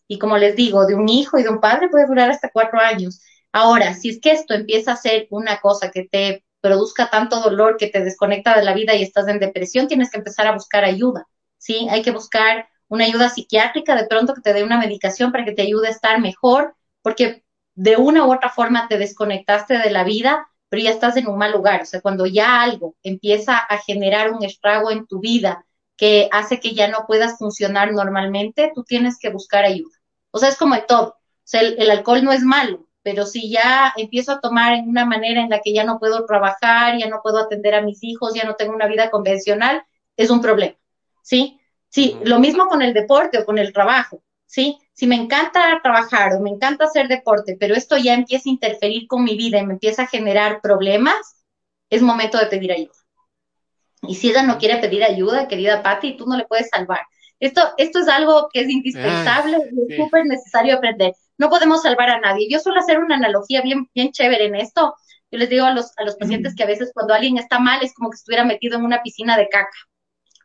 [0.08, 2.80] Y como les digo, de un hijo y de un padre puede durar hasta cuatro
[2.80, 3.22] años.
[3.52, 7.78] Ahora, si es que esto empieza a ser una cosa que te produzca tanto dolor
[7.78, 10.84] que te desconecta de la vida y estás en depresión, tienes que empezar a buscar
[10.84, 11.28] ayuda,
[11.60, 11.88] ¿sí?
[11.92, 15.52] Hay que buscar una ayuda psiquiátrica, de pronto que te dé una medicación para que
[15.52, 17.44] te ayude a estar mejor, porque
[17.76, 21.38] de una u otra forma te desconectaste de la vida, pero ya estás en un
[21.38, 21.82] mal lugar.
[21.82, 25.66] O sea, cuando ya algo empieza a generar un estrago en tu vida
[25.96, 29.96] que hace que ya no puedas funcionar normalmente, tú tienes que buscar ayuda.
[30.32, 31.10] O sea, es como todo.
[31.10, 35.06] O sea, el alcohol no es malo, pero si ya empiezo a tomar en una
[35.06, 38.34] manera en la que ya no puedo trabajar, ya no puedo atender a mis hijos,
[38.34, 39.82] ya no tengo una vida convencional,
[40.18, 40.76] es un problema,
[41.22, 41.58] ¿sí?
[41.88, 44.78] Sí, lo mismo con el deporte o con el trabajo, ¿sí?
[44.98, 49.08] Si me encanta trabajar o me encanta hacer deporte, pero esto ya empieza a interferir
[49.08, 51.44] con mi vida y me empieza a generar problemas,
[51.90, 52.94] es momento de pedir ayuda.
[54.02, 57.02] Y si ella no quiere pedir ayuda, querida Patti, tú no le puedes salvar.
[57.40, 62.10] Esto, esto es algo que es indispensable y es súper necesario aprender no podemos salvar
[62.10, 62.48] a nadie.
[62.50, 64.96] Yo suelo hacer una analogía bien, bien chévere en esto.
[65.32, 67.84] Yo les digo a los, a los pacientes que a veces cuando alguien está mal
[67.84, 69.78] es como que estuviera metido en una piscina de caca,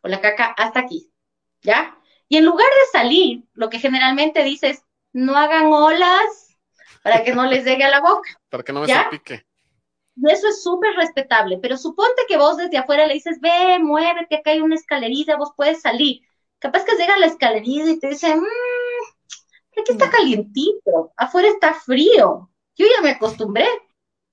[0.03, 1.11] o la caca hasta aquí,
[1.63, 1.97] ¿ya?
[2.33, 6.57] Y en lugar de salir, lo que generalmente dices, no hagan olas
[7.03, 8.31] para que no les llegue a la boca.
[8.49, 9.45] Para que no me salpique.
[10.17, 14.37] Y eso es súper respetable, pero suponte que vos desde afuera le dices, ve, muévete,
[14.37, 16.23] acá hay una escalerita, vos puedes salir.
[16.59, 18.43] Capaz que llega a la escalerita y te dice, mmm,
[19.79, 22.49] Aquí está calientito, afuera está frío.
[22.77, 23.69] Yo ya me acostumbré.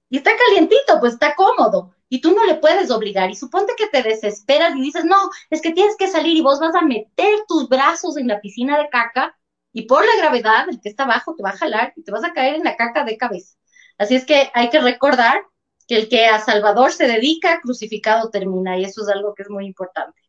[0.09, 1.93] Y está calientito, pues está cómodo.
[2.09, 3.29] Y tú no le puedes obligar.
[3.29, 6.59] Y suponte que te desesperas y dices, no, es que tienes que salir y vos
[6.59, 9.37] vas a meter tus brazos en la piscina de caca
[9.71, 12.23] y por la gravedad, el que está abajo te va a jalar y te vas
[12.23, 13.55] a caer en la caca de cabeza.
[13.97, 15.41] Así es que hay que recordar
[15.87, 18.77] que el que a Salvador se dedica, crucificado termina.
[18.77, 20.19] Y eso es algo que es muy importante.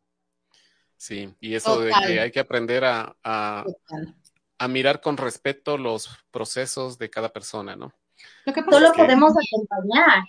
[0.97, 3.17] Sí, y eso de que hay que aprender a,
[4.61, 7.95] a mirar con respeto los procesos de cada persona, ¿no?
[8.45, 10.25] Lo que Solo podemos acompañar.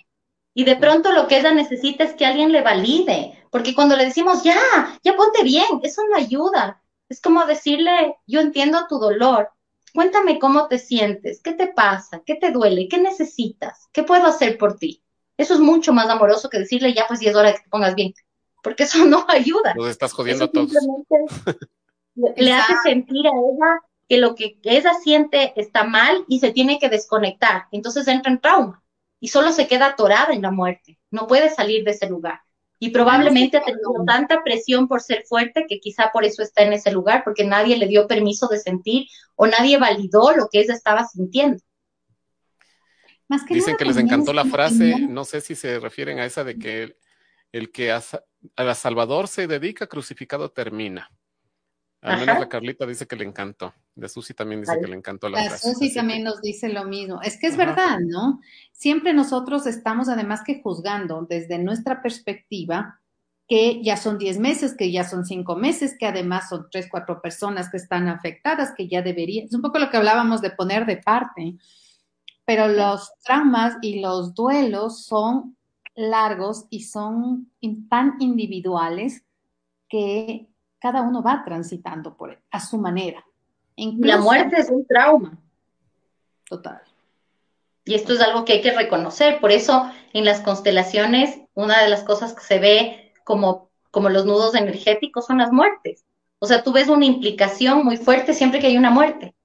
[0.54, 4.04] Y de pronto lo que ella necesita es que alguien le valide, porque cuando le
[4.04, 4.60] decimos, ya,
[5.02, 6.82] ya ponte bien, eso no ayuda.
[7.08, 9.50] Es como decirle, yo entiendo tu dolor,
[9.94, 14.58] cuéntame cómo te sientes, qué te pasa, qué te duele, qué necesitas, qué puedo hacer
[14.58, 15.02] por ti.
[15.38, 17.70] Eso es mucho más amoroso que decirle, ya pues ya es hora de que te
[17.70, 18.12] pongas bien,
[18.62, 19.74] porque eso no ayuda.
[19.74, 20.72] Nos estás jodiendo a todos.
[22.14, 26.78] le hace sentir a ella que lo que ella siente está mal y se tiene
[26.78, 27.68] que desconectar.
[27.72, 28.81] Entonces entra en trauma
[29.22, 30.98] y solo se queda atorada en la muerte.
[31.12, 32.40] No puede salir de ese lugar.
[32.80, 36.72] Y probablemente ha tenido tanta presión por ser fuerte que quizá por eso está en
[36.72, 39.06] ese lugar, porque nadie le dio permiso de sentir
[39.36, 41.62] o nadie validó lo que ella estaba sintiendo.
[43.48, 46.96] Dicen que les encantó la frase, no sé si se refieren a esa de que
[47.52, 48.02] el, que a,
[48.56, 51.12] a Salvador se dedica, crucificado termina.
[52.02, 53.72] Al menos la Carlita dice que le encantó.
[53.94, 57.22] De Susi también dice que le encantó la, la Susi también nos dice lo mismo.
[57.22, 58.40] Es que es verdad, ¿no?
[58.72, 62.98] Siempre nosotros estamos además que juzgando desde nuestra perspectiva
[63.46, 67.22] que ya son 10 meses, que ya son 5 meses, que además son 3, 4
[67.22, 69.46] personas que están afectadas, que ya deberían.
[69.46, 71.54] Es un poco lo que hablábamos de poner de parte.
[72.44, 75.56] Pero los traumas y los duelos son
[75.94, 77.52] largos y son
[77.88, 79.22] tan individuales
[79.88, 80.48] que
[80.82, 83.24] cada uno va transitando por él, a su manera.
[83.76, 85.38] la muerte es un trauma.
[86.44, 86.82] Total.
[87.84, 89.38] Y esto es algo que hay que reconocer.
[89.40, 94.26] Por eso en las constelaciones, una de las cosas que se ve como, como los
[94.26, 96.04] nudos energéticos son las muertes.
[96.40, 99.36] O sea, tú ves una implicación muy fuerte siempre que hay una muerte.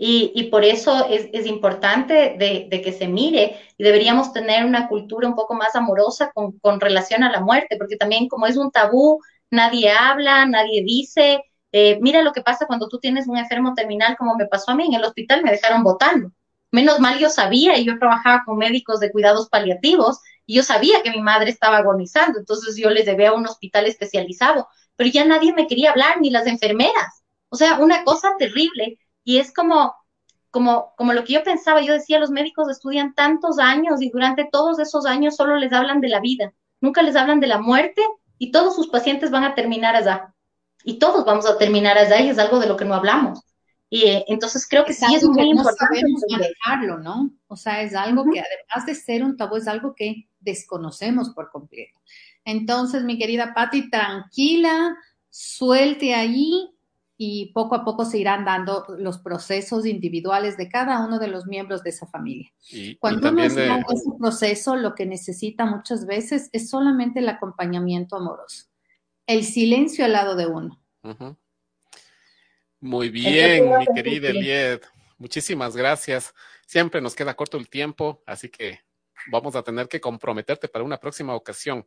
[0.00, 5.34] Y, por eso es, importante de, que se mire y deberíamos tener una cultura un
[5.34, 9.20] poco más amorosa con, con, relación a la muerte, porque también como es un tabú,
[9.50, 11.42] nadie habla, nadie dice.
[11.72, 14.74] Eh, mira lo que pasa cuando tú tienes un enfermo terminal, como me pasó a
[14.74, 16.32] mí en el hospital, me dejaron votando.
[16.70, 21.02] Menos mal yo sabía y yo trabajaba con médicos de cuidados paliativos y yo sabía
[21.02, 25.24] que mi madre estaba agonizando, entonces yo les debía a un hospital especializado, pero ya
[25.24, 27.22] nadie me quería hablar, ni las enfermeras.
[27.50, 28.98] O sea, una cosa terrible.
[29.24, 29.94] Y es como,
[30.50, 34.48] como, como lo que yo pensaba, yo decía, los médicos estudian tantos años y durante
[34.50, 38.02] todos esos años solo les hablan de la vida, nunca les hablan de la muerte
[38.38, 40.34] y todos sus pacientes van a terminar allá.
[40.84, 43.40] Y todos vamos a terminar allá y es algo de lo que no hablamos.
[43.90, 46.02] Y eh, entonces creo que sí es muy importante.
[46.30, 47.30] manejarlo, ¿no?
[47.46, 51.50] O sea, es algo que además de ser un tabú, es algo que desconocemos por
[51.50, 51.98] completo.
[52.44, 54.94] Entonces, mi querida Patti, tranquila,
[55.30, 56.70] suelte ahí
[57.20, 61.46] y poco a poco se irán dando los procesos individuales de cada uno de los
[61.46, 62.48] miembros de esa familia.
[63.00, 68.14] Cuando uno está en ese proceso, lo que necesita muchas veces es solamente el acompañamiento
[68.14, 68.66] amoroso,
[69.26, 70.80] el silencio al lado de uno.
[72.78, 74.80] Muy bien, mi querida Elied.
[75.18, 76.32] Muchísimas gracias.
[76.66, 78.78] Siempre nos queda corto el tiempo, así que
[79.32, 81.84] vamos a tener que comprometerte para una próxima ocasión.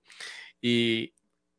[0.60, 1.14] Y,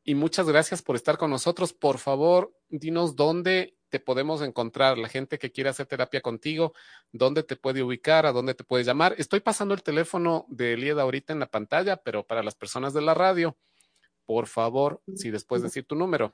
[0.07, 1.73] muchas gracias por estar con nosotros.
[1.73, 6.73] Por favor, dinos dónde te podemos encontrar, la gente que quiere hacer terapia contigo,
[7.13, 9.15] dónde te puede ubicar, a dónde te puede llamar.
[9.19, 13.03] Estoy pasando el teléfono de Elied ahorita en la pantalla, pero para las personas de
[13.03, 13.57] la radio,
[14.25, 16.33] por favor, si después decir tu número.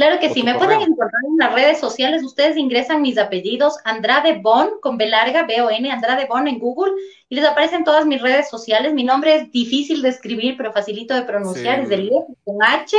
[0.00, 2.22] Claro que sí, me pueden encontrar en las redes sociales.
[2.22, 6.94] Ustedes ingresan mis apellidos, Andrade Bon, con B larga, B-O-N, Andrade Bon en Google,
[7.28, 8.94] y les aparecen todas mis redes sociales.
[8.94, 12.96] Mi nombre es difícil de escribir, pero facilito de pronunciar, es Eliet, con H.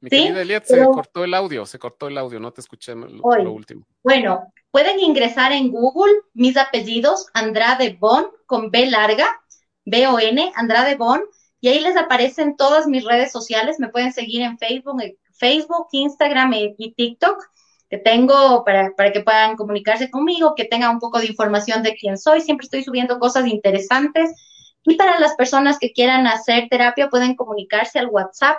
[0.00, 3.52] Mi querida Eliet, se cortó el audio, se cortó el audio, no te escuché lo,
[3.52, 3.86] último.
[4.02, 9.40] Bueno, pueden ingresar en Google mis apellidos, Andrade Bon, con B larga,
[9.84, 11.22] B-O-N, Andrade Bon,
[11.60, 13.78] y ahí les aparecen todas mis redes sociales.
[13.78, 15.00] Me pueden seguir en Facebook,
[15.40, 17.42] Facebook, Instagram y, TikTok
[17.88, 21.96] que tengo para, para, que puedan comunicarse conmigo, que tengan un poco de información de
[21.96, 22.40] quién soy.
[22.40, 24.30] Siempre estoy subiendo cosas interesantes.
[24.84, 28.58] Y para las personas que quieran hacer terapia, pueden comunicarse al WhatsApp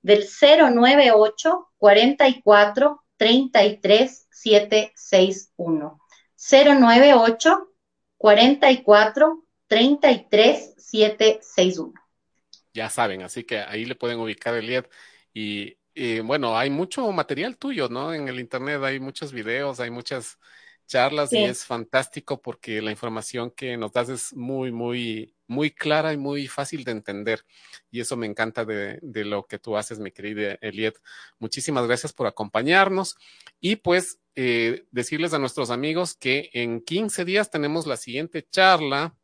[0.00, 6.00] del 098 44 33 761.
[6.36, 7.68] 098
[8.18, 11.92] 44 33 761.
[12.74, 14.86] Ya saben, así que ahí le pueden ubicar el LED
[15.34, 18.14] y y bueno, hay mucho material tuyo, ¿no?
[18.14, 20.38] En el Internet hay muchos videos, hay muchas
[20.86, 26.12] charlas y es fantástico porque la información que nos das es muy, muy, muy clara
[26.12, 27.44] y muy fácil de entender.
[27.90, 30.94] Y eso me encanta de, de lo que tú haces, mi querida Eliet.
[31.38, 33.16] Muchísimas gracias por acompañarnos.
[33.60, 39.14] Y pues eh, decirles a nuestros amigos que en 15 días tenemos la siguiente charla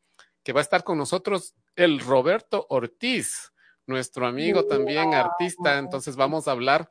[0.42, 3.52] que va a estar con nosotros el Roberto Ortiz
[3.88, 5.78] nuestro amigo también artista.
[5.78, 6.90] Entonces vamos a hablar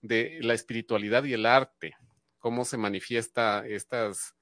[0.00, 1.94] de la espiritualidad y el arte,
[2.38, 4.34] cómo se manifiesta estas,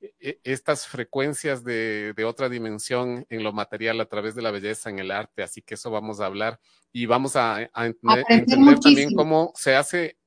[0.00, 4.98] e, estas frecuencias de, otra dimensión en lo material a través de la belleza en
[4.98, 5.42] el arte.
[5.42, 6.60] Así que eso vamos a hablar
[6.92, 10.18] y vamos a, entender, también cómo se hace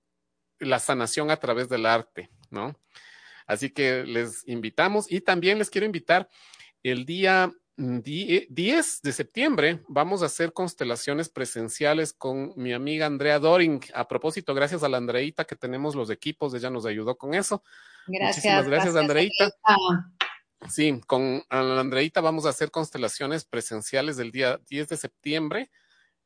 [0.60, 2.76] la sanación a través del arte, ¿no?
[3.46, 6.30] Así que les invitamos y también les quiero invitar
[6.82, 13.40] el día 10 eh, de septiembre vamos a hacer constelaciones presenciales con mi amiga Andrea
[13.40, 13.82] Doring.
[13.94, 17.64] A propósito, gracias a la Andreita que tenemos los equipos, ella nos ayudó con eso.
[18.08, 18.38] Gracias.
[18.38, 19.52] Muchísimas gracias, Andreita.
[20.70, 25.72] Sí, con la Andreita vamos a hacer constelaciones presenciales del día 10 de septiembre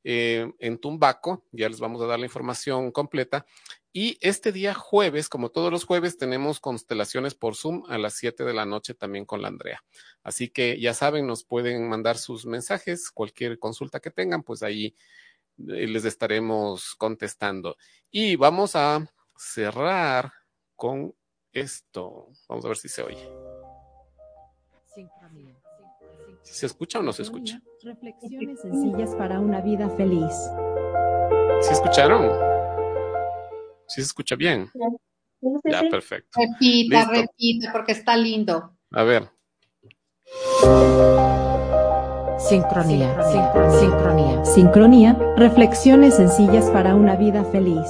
[0.03, 1.45] eh, en Tumbaco.
[1.51, 3.45] Ya les vamos a dar la información completa.
[3.93, 8.43] Y este día jueves, como todos los jueves, tenemos constelaciones por Zoom a las 7
[8.43, 9.83] de la noche también con la Andrea.
[10.23, 14.95] Así que ya saben, nos pueden mandar sus mensajes, cualquier consulta que tengan, pues ahí
[15.67, 17.77] eh, les estaremos contestando.
[18.11, 20.31] Y vamos a cerrar
[20.75, 21.13] con
[21.51, 22.27] esto.
[22.47, 23.29] Vamos a ver si se oye.
[26.43, 27.61] Si se escucha o no se escucha.
[27.83, 30.33] Reflexiones sencillas para una vida feliz.
[31.61, 32.56] ¿Sí escucharon?
[33.87, 34.69] ¿Sí se escucha bien?
[35.63, 36.39] Ya, perfecto.
[36.39, 38.77] Repita, repita, porque está lindo.
[38.91, 39.29] A ver.
[42.49, 43.15] Sincronía,
[43.79, 47.87] sincronía, sincronía, reflexiones sencillas para una vida feliz.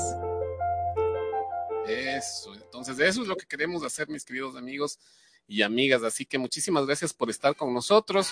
[1.88, 5.00] Eso, entonces eso es lo que queremos hacer, mis queridos amigos
[5.48, 6.04] y amigas.
[6.04, 8.30] Así que muchísimas gracias por estar con nosotros.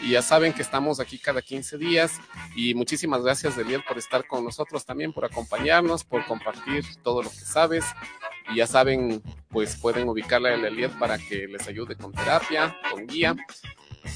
[0.00, 2.20] Y ya saben que estamos aquí cada 15 días.
[2.56, 7.30] Y muchísimas gracias, Deliel, por estar con nosotros también, por acompañarnos, por compartir todo lo
[7.30, 7.84] que sabes.
[8.52, 12.76] Y ya saben, pues pueden ubicarla en el Eliet para que les ayude con terapia,
[12.90, 13.36] con guía.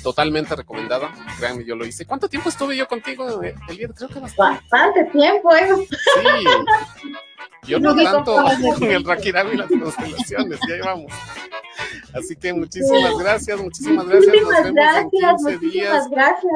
[0.02, 2.06] Totalmente recomendada, créanme, yo lo hice.
[2.06, 3.94] ¿Cuánto tiempo estuve yo contigo, Eliet?
[3.94, 4.62] Creo que bastante.
[4.70, 5.68] Bastante tiempo, ¿eh?
[5.90, 6.44] Sí.
[7.66, 8.36] Yo no tanto
[8.78, 11.12] con el Rakirami y las constelaciones, ya llevamos.
[12.14, 14.34] Así que muchísimas gracias, muchísimas gracias.
[14.34, 16.10] Muchísimas Nos vemos gracias, en 15 días.
[16.10, 16.52] gracias.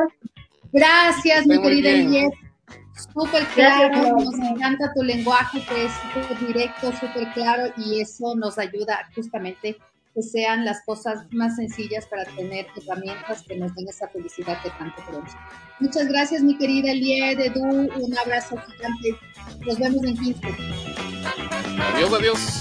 [0.72, 2.32] Gracias, mi querida Eliet.
[3.14, 8.58] Súper claro, nos encanta tu lenguaje que es súper directo, súper claro y eso nos
[8.58, 9.78] ayuda justamente
[10.14, 14.70] que sean las cosas más sencillas para tener herramientas que nos den esa felicidad que
[14.70, 15.30] tanto queremos.
[15.78, 19.16] Muchas gracias, mi querida Elie, Edu, un abrazo gigante.
[19.66, 20.40] Nos vemos en 15.
[21.94, 22.60] Adiós, adiós.